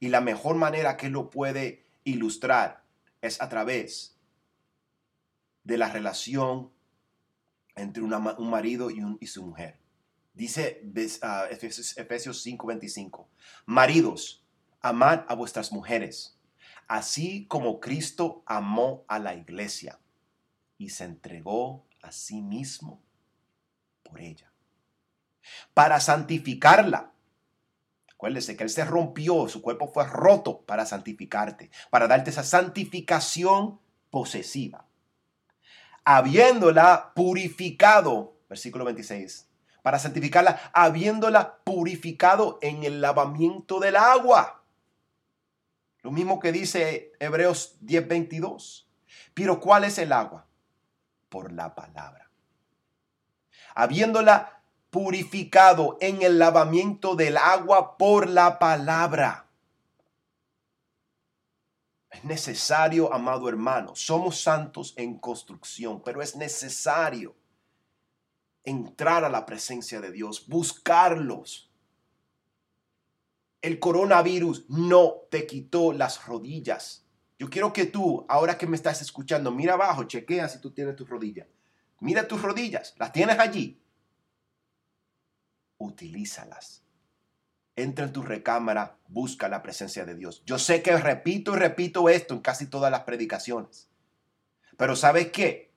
Y 0.00 0.08
la 0.08 0.20
mejor 0.20 0.56
manera 0.56 0.96
que 0.96 1.08
lo 1.08 1.30
puede 1.30 1.84
ilustrar 2.04 2.82
es 3.20 3.40
a 3.40 3.48
través 3.48 4.16
de 5.62 5.78
la 5.78 5.90
relación 5.90 6.72
entre 7.76 8.02
un 8.02 8.50
marido 8.50 8.90
y, 8.90 9.00
y 9.20 9.26
su 9.26 9.44
mujer. 9.44 9.78
Dice 10.34 10.82
uh, 10.84 11.52
Efesios 11.52 12.46
5:25, 12.46 13.26
maridos, 13.66 14.44
amad 14.80 15.24
a 15.28 15.34
vuestras 15.34 15.70
mujeres, 15.70 16.38
así 16.88 17.46
como 17.46 17.78
Cristo 17.78 18.42
amó 18.46 19.04
a 19.06 19.18
la 19.18 19.34
iglesia 19.34 20.00
y 20.78 20.90
se 20.90 21.04
entregó 21.04 21.86
a 22.02 22.10
sí 22.10 22.42
mismo 22.42 23.02
por 24.02 24.20
ella, 24.20 24.50
para 25.74 26.00
santificarla. 26.00 27.12
Acuérdese 28.20 28.54
que 28.54 28.64
Él 28.64 28.68
se 28.68 28.84
rompió, 28.84 29.48
su 29.48 29.62
cuerpo 29.62 29.88
fue 29.88 30.06
roto 30.06 30.60
para 30.66 30.84
santificarte, 30.84 31.70
para 31.88 32.06
darte 32.06 32.28
esa 32.28 32.42
santificación 32.42 33.80
posesiva. 34.10 34.84
Habiéndola 36.04 37.12
purificado, 37.14 38.36
versículo 38.46 38.84
26, 38.84 39.48
para 39.80 39.98
santificarla, 39.98 40.70
habiéndola 40.74 41.60
purificado 41.64 42.58
en 42.60 42.84
el 42.84 43.00
lavamiento 43.00 43.80
del 43.80 43.96
agua. 43.96 44.64
Lo 46.02 46.10
mismo 46.10 46.40
que 46.40 46.52
dice 46.52 47.12
Hebreos 47.20 47.78
10:22. 47.80 48.86
Pero 49.32 49.60
¿cuál 49.60 49.84
es 49.84 49.96
el 49.96 50.12
agua? 50.12 50.46
Por 51.30 51.52
la 51.52 51.74
palabra. 51.74 52.28
Habiéndola 53.74 54.59
purificado 54.90 55.96
en 56.00 56.22
el 56.22 56.38
lavamiento 56.38 57.14
del 57.14 57.36
agua 57.36 57.96
por 57.96 58.28
la 58.28 58.58
palabra. 58.58 59.46
Es 62.10 62.24
necesario, 62.24 63.12
amado 63.14 63.48
hermano, 63.48 63.94
somos 63.94 64.40
santos 64.40 64.94
en 64.96 65.18
construcción, 65.18 66.02
pero 66.02 66.22
es 66.22 66.34
necesario 66.34 67.36
entrar 68.64 69.24
a 69.24 69.28
la 69.28 69.46
presencia 69.46 70.00
de 70.00 70.10
Dios, 70.10 70.48
buscarlos. 70.48 71.70
El 73.62 73.78
coronavirus 73.78 74.68
no 74.68 75.22
te 75.30 75.46
quitó 75.46 75.92
las 75.92 76.26
rodillas. 76.26 77.06
Yo 77.38 77.48
quiero 77.48 77.72
que 77.72 77.86
tú, 77.86 78.26
ahora 78.28 78.58
que 78.58 78.66
me 78.66 78.76
estás 78.76 79.00
escuchando, 79.00 79.52
mira 79.52 79.74
abajo, 79.74 80.04
chequea 80.04 80.48
si 80.48 80.60
tú 80.60 80.72
tienes 80.72 80.96
tus 80.96 81.08
rodillas. 81.08 81.46
Mira 82.00 82.26
tus 82.26 82.42
rodillas, 82.42 82.94
las 82.98 83.12
tienes 83.12 83.38
allí. 83.38 83.80
Utilízalas. 85.80 86.82
Entra 87.74 88.04
en 88.04 88.12
tu 88.12 88.22
recámara, 88.22 88.98
busca 89.08 89.48
la 89.48 89.62
presencia 89.62 90.04
de 90.04 90.14
Dios. 90.14 90.42
Yo 90.44 90.58
sé 90.58 90.82
que 90.82 90.94
repito 90.98 91.54
y 91.54 91.58
repito 91.58 92.10
esto 92.10 92.34
en 92.34 92.40
casi 92.40 92.66
todas 92.66 92.90
las 92.90 93.04
predicaciones. 93.04 93.88
Pero 94.76 94.94
¿sabes 94.94 95.30
qué? 95.32 95.72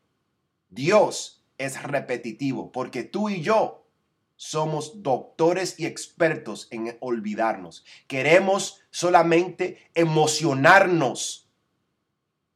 Dios 0.69 1.45
es 1.57 1.81
repetitivo, 1.81 2.71
porque 2.73 3.03
tú 3.03 3.29
y 3.29 3.41
yo 3.41 3.87
somos 4.35 5.03
doctores 5.03 5.79
y 5.79 5.85
expertos 5.85 6.67
en 6.71 6.97
olvidarnos. 6.99 7.85
Queremos 8.07 8.81
solamente 8.91 9.89
emocionarnos 9.95 11.49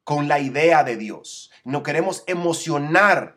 con 0.04 0.28
la 0.28 0.42
idea 0.42 0.84
de 0.84 0.98
Dios. 0.98 1.50
No 1.64 1.82
queremos 1.82 2.26
emocionar 2.28 3.37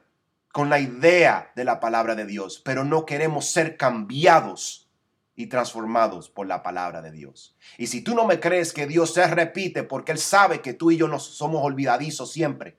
con 0.52 0.68
la 0.68 0.80
idea 0.80 1.52
de 1.54 1.64
la 1.64 1.80
palabra 1.80 2.14
de 2.14 2.26
Dios, 2.26 2.60
pero 2.64 2.84
no 2.84 3.06
queremos 3.06 3.46
ser 3.46 3.76
cambiados 3.76 4.88
y 5.36 5.46
transformados 5.46 6.28
por 6.28 6.46
la 6.46 6.62
palabra 6.62 7.02
de 7.02 7.12
Dios. 7.12 7.56
Y 7.78 7.86
si 7.86 8.02
tú 8.02 8.14
no 8.14 8.26
me 8.26 8.40
crees 8.40 8.72
que 8.72 8.86
Dios 8.86 9.14
se 9.14 9.26
repite 9.26 9.84
porque 9.84 10.12
Él 10.12 10.18
sabe 10.18 10.60
que 10.60 10.74
tú 10.74 10.90
y 10.90 10.96
yo 10.96 11.08
no 11.08 11.18
somos 11.18 11.62
olvidadizos 11.64 12.32
siempre, 12.32 12.78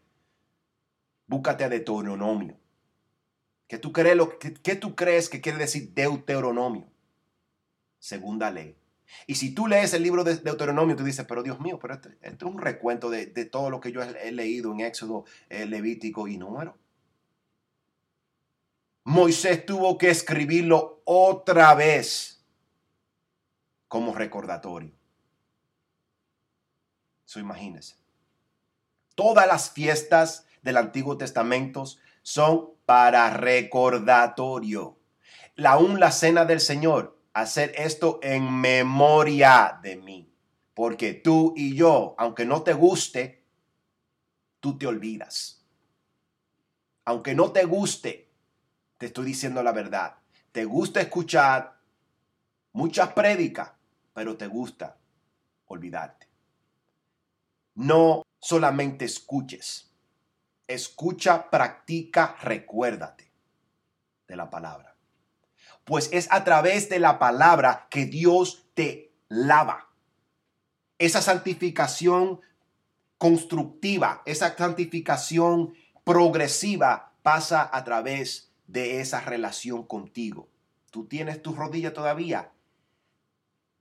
búscate 1.27 1.63
a 1.63 1.69
Deuteronomio 1.69 2.61
¿Qué 3.71 3.77
tú 3.77 3.93
crees, 3.93 4.17
lo, 4.17 4.37
que, 4.37 4.75
tú 4.75 4.97
crees 4.97 5.29
que 5.29 5.39
quiere 5.39 5.57
decir 5.57 5.93
Deuteronomio? 5.93 6.91
Segunda 7.99 8.51
ley. 8.51 8.75
Y 9.27 9.35
si 9.35 9.55
tú 9.55 9.65
lees 9.65 9.93
el 9.93 10.03
libro 10.03 10.25
de 10.25 10.35
Deuteronomio, 10.35 10.97
tú 10.97 11.05
dices, 11.05 11.25
pero 11.25 11.41
Dios 11.41 11.61
mío, 11.61 11.79
pero 11.81 11.93
esto, 11.93 12.09
es 12.21 12.43
un 12.43 12.59
recuento 12.59 13.09
de, 13.09 13.27
todo 13.45 13.69
lo 13.69 13.79
que 13.79 13.93
yo 13.93 14.01
he, 14.01 14.33
leído 14.33 14.73
en 14.73 14.81
Éxodo, 14.81 15.23
eh, 15.47 15.65
Levítico 15.65 16.27
y 16.27 16.35
Número. 16.35 16.77
Moisés 19.03 19.65
tuvo 19.65 19.97
que 19.97 20.09
escribirlo 20.09 21.01
otra 21.05 21.73
vez 21.73 22.45
como 23.87 24.13
recordatorio. 24.13 24.93
Eso 27.25 27.39
imagínense. 27.39 27.95
Todas 29.15 29.47
las 29.47 29.71
fiestas 29.71 30.45
del 30.61 30.77
Antiguo 30.77 31.17
Testamento 31.17 31.85
son 32.21 32.71
para 32.85 33.29
recordatorio. 33.31 34.97
La 35.55 35.71
aún 35.71 35.99
la 35.99 36.11
cena 36.11 36.45
del 36.45 36.59
Señor, 36.59 37.17
hacer 37.33 37.73
esto 37.75 38.19
en 38.21 38.51
memoria 38.51 39.79
de 39.81 39.97
mí. 39.97 40.33
Porque 40.73 41.13
tú 41.13 41.53
y 41.57 41.75
yo, 41.75 42.15
aunque 42.17 42.45
no 42.45 42.63
te 42.63 42.73
guste, 42.73 43.43
tú 44.59 44.77
te 44.77 44.87
olvidas. 44.87 45.65
Aunque 47.03 47.35
no 47.35 47.51
te 47.51 47.65
guste, 47.65 48.30
te 49.01 49.07
estoy 49.07 49.25
diciendo 49.25 49.63
la 49.63 49.71
verdad. 49.71 50.17
Te 50.51 50.63
gusta 50.63 51.01
escuchar 51.01 51.75
muchas 52.71 53.11
prédicas, 53.13 53.71
pero 54.13 54.37
te 54.37 54.45
gusta 54.45 54.95
olvidarte. 55.65 56.27
No 57.73 58.21
solamente 58.39 59.05
escuches, 59.05 59.91
escucha, 60.67 61.49
practica, 61.49 62.35
recuérdate 62.43 63.31
de 64.27 64.35
la 64.35 64.51
palabra. 64.51 64.95
Pues 65.83 66.09
es 66.13 66.31
a 66.31 66.43
través 66.43 66.87
de 66.87 66.99
la 66.99 67.17
palabra 67.17 67.87
que 67.89 68.05
Dios 68.05 68.67
te 68.75 69.15
lava. 69.29 69.89
Esa 70.99 71.23
santificación 71.23 72.39
constructiva, 73.17 74.21
esa 74.27 74.55
santificación 74.55 75.73
progresiva 76.03 77.13
pasa 77.23 77.67
a 77.73 77.83
través 77.83 78.50
de 78.71 79.01
esa 79.01 79.21
relación 79.21 79.83
contigo. 79.83 80.49
Tú 80.91 81.05
tienes 81.05 81.41
tu 81.41 81.53
rodilla 81.53 81.93
todavía. 81.93 82.51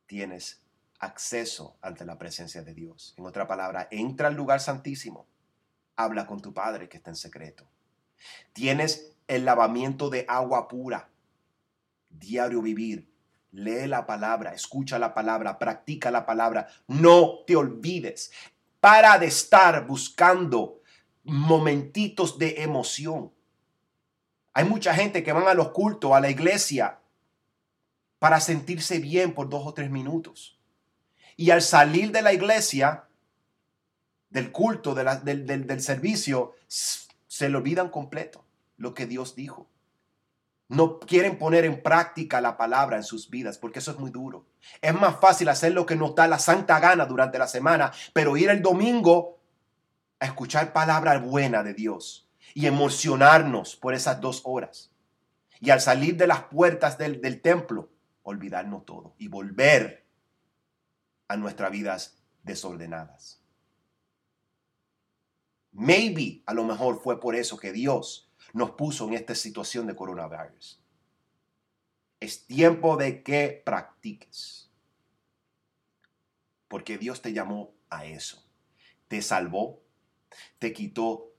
Tienes 0.07 0.63
acceso 0.99 1.77
ante 1.81 2.05
la 2.05 2.19
presencia 2.19 2.63
de 2.63 2.75
Dios. 2.75 3.15
En 3.17 3.27
otra 3.27 3.47
palabra, 3.47 3.89
entra 3.91 4.29
al 4.29 4.35
lugar 4.35 4.61
santísimo 4.61 5.27
habla 6.05 6.27
con 6.27 6.41
tu 6.41 6.53
Padre 6.53 6.89
que 6.89 6.97
está 6.97 7.11
en 7.11 7.17
secreto. 7.17 7.65
Tienes 8.53 9.17
el 9.29 9.45
lavamiento 9.45 10.11
de 10.11 10.25
agua 10.29 10.69
pura, 10.69 11.09
diario 12.09 12.63
vivir. 12.63 13.09
Lee 13.53 13.87
la 13.87 14.07
palabra, 14.07 14.53
escucha 14.53 14.99
la 14.99 15.13
palabra, 15.13 15.59
practica 15.59 16.11
la 16.11 16.25
palabra. 16.25 16.69
No 16.87 17.41
te 17.47 17.57
olvides. 17.57 18.31
Para 18.81 19.19
de 19.19 19.27
estar 19.27 19.87
buscando 19.87 20.81
momentitos 21.25 22.39
de 22.39 22.63
emoción. 22.63 23.33
Hay 24.53 24.65
mucha 24.65 24.95
gente 24.95 25.23
que 25.23 25.33
van 25.33 25.47
a 25.47 25.55
los 25.55 25.71
cultos, 25.71 26.13
a 26.13 26.21
la 26.21 26.31
iglesia, 26.31 26.99
para 28.19 28.41
sentirse 28.41 28.99
bien 28.99 29.33
por 29.33 29.49
dos 29.49 29.67
o 29.67 29.75
tres 29.75 29.91
minutos. 29.91 30.59
Y 31.37 31.51
al 31.51 31.63
salir 31.63 32.11
de 32.11 32.23
la 32.23 32.33
iglesia, 32.33 33.05
del 34.29 34.53
culto, 34.53 34.95
del, 34.95 35.47
del 35.47 35.81
servicio, 35.81 36.55
se 36.67 37.49
le 37.49 37.57
olvidan 37.57 37.89
completo 37.89 38.45
lo 38.77 38.95
que 38.95 39.07
Dios 39.07 39.35
dijo. 39.35 39.69
No 40.69 41.01
quieren 41.01 41.39
poner 41.39 41.65
en 41.65 41.83
práctica 41.83 42.41
la 42.41 42.57
palabra 42.57 42.97
en 42.97 43.03
sus 43.03 43.29
vidas 43.29 43.59
porque 43.59 43.81
eso 43.81 43.91
es 43.91 43.99
muy 43.99 44.11
duro. 44.11 44.47
Es 44.81 44.95
más 44.95 45.19
fácil 45.19 45.49
hacer 45.49 45.73
lo 45.73 45.87
que 45.87 45.97
nos 45.97 46.15
da 46.15 46.29
la 46.29 46.39
santa 46.39 46.79
gana 46.79 47.07
durante 47.07 47.39
la 47.39 47.49
semana, 47.49 47.93
pero 48.13 48.37
ir 48.37 48.51
el 48.51 48.63
domingo 48.63 49.39
a 50.21 50.27
escuchar 50.27 50.73
palabra 50.73 51.19
buena 51.19 51.63
de 51.63 51.75
Dios 51.75 52.30
y 52.55 52.67
emocionarnos 52.67 53.77
por 53.77 53.95
esas 53.95 54.21
dos 54.21 54.43
horas. 54.45 54.91
Y 55.61 55.71
al 55.71 55.81
salir 55.81 56.17
de 56.17 56.27
las 56.27 56.45
puertas 56.45 56.99
del, 56.99 57.21
del 57.21 57.41
templo, 57.41 57.91
olvidarnos 58.23 58.85
todo 58.85 59.15
y 59.19 59.29
volver 59.29 60.07
a 61.29 61.37
nuestras 61.37 61.71
vidas 61.71 62.19
desordenadas. 62.43 63.41
Maybe, 65.73 66.43
a 66.47 66.55
lo 66.55 66.65
mejor 66.65 67.01
fue 67.01 67.21
por 67.21 67.37
eso 67.37 67.57
que 67.57 67.73
Dios 67.73 68.31
nos 68.53 68.73
puso 68.73 69.07
en 69.07 69.15
esta 69.15 69.35
situación 69.35 69.87
de 69.87 69.95
coronavirus. 69.95 70.83
Es 72.19 72.47
tiempo 72.47 72.97
de 72.97 73.23
que 73.23 73.63
practiques. 73.65 74.71
Porque 76.69 76.99
Dios 76.99 77.23
te 77.23 77.33
llamó 77.33 77.75
a 77.89 78.05
eso. 78.05 78.45
Te 79.09 79.23
salvó, 79.23 79.83
te 80.59 80.73
quitó 80.73 81.30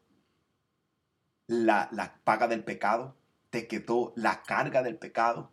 la, 1.52 1.90
la 1.92 2.16
paga 2.24 2.48
del 2.48 2.64
pecado, 2.64 3.16
te 3.50 3.68
quitó 3.68 4.14
la 4.16 4.42
carga 4.44 4.82
del 4.82 4.98
pecado, 4.98 5.52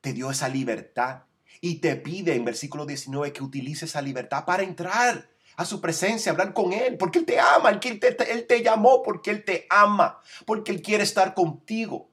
te 0.00 0.12
dio 0.12 0.30
esa 0.30 0.48
libertad 0.48 1.22
y 1.60 1.76
te 1.76 1.96
pide 1.96 2.34
en 2.34 2.44
versículo 2.44 2.86
19 2.86 3.32
que 3.32 3.42
utilices 3.42 3.90
esa 3.90 4.00
libertad 4.00 4.44
para 4.44 4.62
entrar 4.62 5.28
a 5.56 5.64
su 5.64 5.80
presencia, 5.80 6.30
hablar 6.30 6.52
con 6.52 6.72
Él, 6.72 6.96
porque 6.96 7.18
Él 7.18 7.24
te 7.24 7.40
ama, 7.40 7.70
él 7.70 7.80
te, 7.80 8.32
él 8.32 8.46
te 8.46 8.62
llamó 8.62 9.02
porque 9.02 9.30
Él 9.30 9.44
te 9.44 9.66
ama, 9.70 10.20
porque 10.44 10.70
Él 10.70 10.82
quiere 10.82 11.02
estar 11.02 11.34
contigo. 11.34 12.10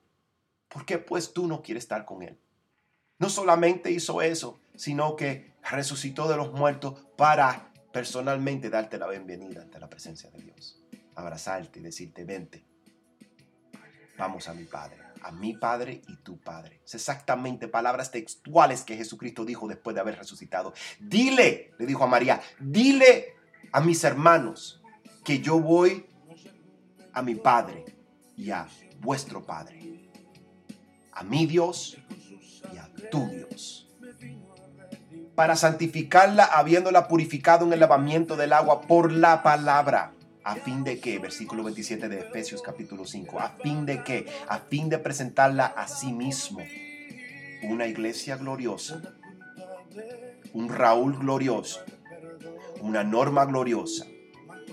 ¿Por 0.67 0.85
qué 0.85 0.97
pues 0.97 1.33
tú 1.33 1.45
no 1.47 1.61
quieres 1.61 1.83
estar 1.83 2.05
con 2.05 2.23
Él? 2.23 2.39
No 3.19 3.29
solamente 3.29 3.91
hizo 3.91 4.21
eso, 4.21 4.59
sino 4.75 5.15
que 5.15 5.53
resucitó 5.69 6.27
de 6.27 6.37
los 6.37 6.51
muertos 6.53 7.05
para 7.15 7.71
personalmente 7.91 8.71
darte 8.71 8.97
la 8.97 9.07
bienvenida 9.07 9.61
ante 9.61 9.79
la 9.79 9.89
presencia 9.89 10.31
de 10.31 10.41
Dios. 10.41 10.82
Abrazarte 11.15 11.79
y 11.79 11.83
decirte, 11.83 12.23
vente, 12.23 12.65
vamos 14.17 14.47
a 14.47 14.53
mi 14.53 14.65
Padre, 14.65 14.97
a 15.21 15.31
mi 15.31 15.53
Padre 15.53 16.01
y 16.07 16.17
tu 16.17 16.39
Padre. 16.39 16.81
Es 16.85 16.95
exactamente 16.95 17.67
palabras 17.67 18.11
textuales 18.11 18.83
que 18.83 18.97
Jesucristo 18.97 19.45
dijo 19.45 19.67
después 19.67 19.93
de 19.93 20.01
haber 20.01 20.17
resucitado. 20.17 20.73
Dile, 20.99 21.73
le 21.77 21.85
dijo 21.85 22.03
a 22.03 22.07
María, 22.07 22.41
dile 22.59 23.35
a 23.71 23.81
mis 23.81 24.03
hermanos 24.03 24.81
que 25.23 25.39
yo 25.39 25.59
voy 25.59 26.05
a 27.13 27.21
mi 27.21 27.35
Padre 27.35 27.85
y 28.35 28.51
a 28.51 28.67
vuestro 28.99 29.43
Padre, 29.43 30.09
a 31.11 31.23
mi 31.23 31.45
Dios 31.45 31.97
y 32.73 32.77
a 32.77 32.89
tu 33.09 33.27
Dios, 33.27 33.87
para 35.35 35.55
santificarla 35.55 36.45
habiéndola 36.45 37.07
purificado 37.07 37.65
en 37.65 37.73
el 37.73 37.79
lavamiento 37.79 38.35
del 38.35 38.53
agua 38.53 38.81
por 38.81 39.11
la 39.11 39.43
palabra. 39.43 40.13
¿A 40.43 40.55
fin 40.55 40.83
de 40.83 40.99
qué? 40.99 41.19
Versículo 41.19 41.63
27 41.63 42.09
de 42.09 42.19
Efesios 42.19 42.61
capítulo 42.61 43.05
5. 43.05 43.39
¿A 43.39 43.49
fin 43.63 43.85
de 43.85 44.03
qué? 44.03 44.25
A 44.47 44.59
fin 44.59 44.89
de 44.89 44.97
presentarla 44.97 45.65
a 45.65 45.87
sí 45.87 46.11
mismo. 46.11 46.59
Una 47.63 47.87
iglesia 47.87 48.35
gloriosa. 48.35 49.01
Un 50.53 50.69
Raúl 50.69 51.17
glorioso. 51.17 51.81
Una 52.81 53.03
Norma 53.03 53.45
gloriosa. 53.45 54.05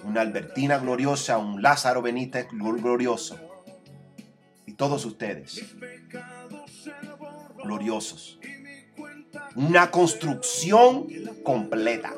Una 0.03 0.23
Albertina 0.23 0.79
gloriosa. 0.79 1.39
Un 1.39 1.63
Lázaro 1.63 2.03
Benítez 2.03 2.49
glorioso. 2.51 3.39
Y 4.67 4.73
todos 4.73 5.05
ustedes 5.05 5.77
gloriosos. 7.63 8.41
Una 9.55 9.91
construcción 9.91 11.07
completa. 11.45 12.13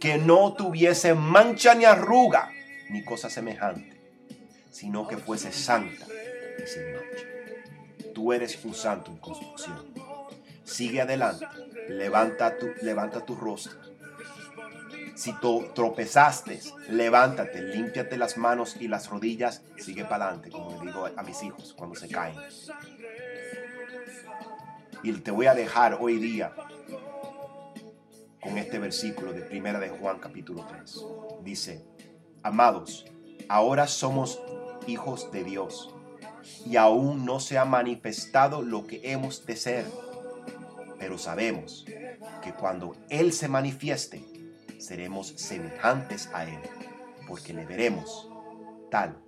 Que 0.00 0.18
no 0.18 0.54
tuviese 0.54 1.14
mancha 1.14 1.74
ni 1.74 1.84
arruga 1.84 2.50
ni 2.90 3.04
cosa 3.04 3.30
semejante, 3.30 4.00
sino 4.70 5.08
que 5.08 5.16
fuese 5.16 5.52
santa 5.52 6.06
y 6.58 6.66
sin 6.66 6.92
mancha. 6.92 7.36
Tú 8.14 8.32
eres 8.32 8.64
un 8.64 8.74
santo 8.74 9.10
en 9.10 9.18
construcción. 9.18 9.94
Sigue 10.64 11.00
adelante. 11.00 11.46
Levanta 11.88 12.56
tu, 12.58 12.66
levanta 12.82 13.24
tu 13.24 13.34
rostro. 13.36 13.78
Si 15.14 15.34
tropezaste, 15.74 16.60
levántate, 16.90 17.62
límpiate 17.62 18.18
las 18.18 18.36
manos 18.36 18.76
y 18.78 18.88
las 18.88 19.08
rodillas, 19.08 19.62
sigue 19.78 20.04
para 20.04 20.26
adelante, 20.26 20.50
como 20.50 20.82
le 20.82 20.90
digo 20.90 21.08
a 21.16 21.22
mis 21.22 21.42
hijos 21.42 21.74
cuando 21.76 21.96
se 21.96 22.08
caen. 22.08 22.36
Y 25.02 25.12
te 25.12 25.30
voy 25.30 25.46
a 25.46 25.54
dejar 25.54 25.96
hoy 26.00 26.18
día 26.18 26.52
con 28.46 28.58
este 28.58 28.78
versículo 28.78 29.32
de 29.32 29.42
Primera 29.42 29.80
de 29.80 29.88
Juan 29.88 30.20
capítulo 30.20 30.64
3. 30.68 31.04
Dice, 31.42 31.84
amados, 32.44 33.04
ahora 33.48 33.88
somos 33.88 34.40
hijos 34.86 35.32
de 35.32 35.42
Dios 35.42 35.92
y 36.64 36.76
aún 36.76 37.24
no 37.24 37.40
se 37.40 37.58
ha 37.58 37.64
manifestado 37.64 38.62
lo 38.62 38.86
que 38.86 39.00
hemos 39.02 39.44
de 39.46 39.56
ser, 39.56 39.84
pero 40.96 41.18
sabemos 41.18 41.84
que 42.40 42.54
cuando 42.54 42.94
Él 43.08 43.32
se 43.32 43.48
manifieste, 43.48 44.24
seremos 44.78 45.34
semejantes 45.36 46.30
a 46.32 46.44
Él, 46.44 46.60
porque 47.26 47.52
le 47.52 47.66
veremos 47.66 48.30
tal 48.92 49.18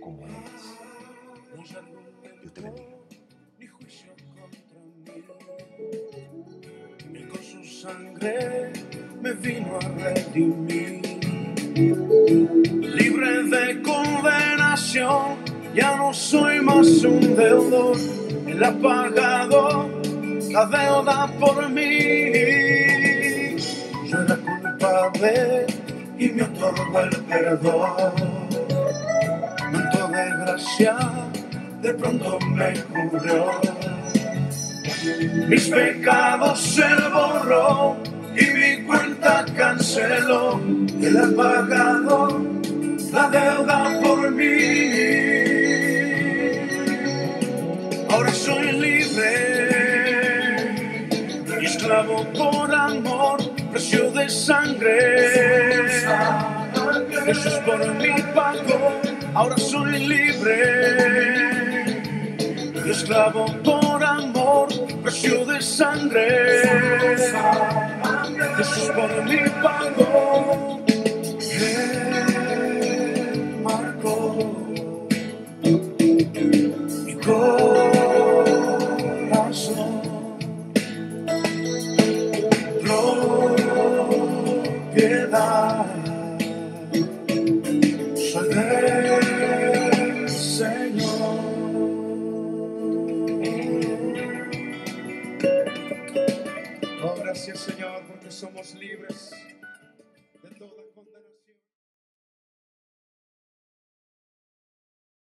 como 0.00 0.26
Él 0.26 0.34
es. 0.46 1.70
Dios 2.40 2.54
te 2.54 2.60
bendiga. 2.62 2.89
Sangre 7.80 8.72
me 9.22 9.32
vino 9.32 9.78
a 9.78 9.88
redimir. 10.02 11.00
Libre 12.98 13.42
de 13.44 13.80
condenación, 13.80 15.36
ya 15.74 15.96
no 15.96 16.12
soy 16.12 16.60
más 16.60 16.86
un 17.04 17.34
deudor. 17.36 17.96
Él 18.46 18.62
ha 18.62 18.72
pagado 18.72 19.88
la 20.50 20.66
deuda 20.66 21.32
por 21.40 21.70
mí. 21.70 22.32
Yo 24.08 24.18
era 24.24 24.36
culpable 24.36 25.66
y 26.18 26.28
me 26.28 26.42
otorgó 26.42 27.00
el 27.00 27.16
perdón. 27.30 28.14
Manto 29.72 30.08
de 30.08 30.24
gracia 30.40 30.96
de 31.80 31.94
pronto 31.94 32.38
me 32.40 32.74
cubrió. 32.92 33.79
Mis 35.02 35.68
pecados 35.68 36.60
se 36.60 36.84
borró 37.10 37.96
y 38.36 38.44
mi 38.52 38.82
cuenta 38.84 39.46
canceló. 39.56 40.60
Él 41.02 41.16
ha 41.16 41.34
pagado 41.34 42.44
la 43.10 43.30
deuda 43.30 43.98
por 44.02 44.30
mí. 44.30 44.92
Ahora 48.10 48.32
soy 48.32 48.72
libre 48.72 49.32
y 51.62 51.64
esclavo 51.64 52.26
por 52.34 52.74
amor, 52.74 53.38
precio 53.72 54.10
de 54.10 54.28
sangre. 54.28 55.96
Jesús 57.24 57.54
por 57.64 57.94
mí 57.94 58.14
pagó, 58.34 59.00
ahora 59.34 59.56
soy 59.56 60.06
libre 60.06 61.60
y 62.84 62.90
esclavo 62.90 63.46
por 63.62 63.89
precio 65.10 65.44
de 65.44 65.60
sangre. 65.60 66.62
Jesús 68.56 68.90
por 68.94 69.24
mí 69.24 69.38
pagó. 69.60 70.89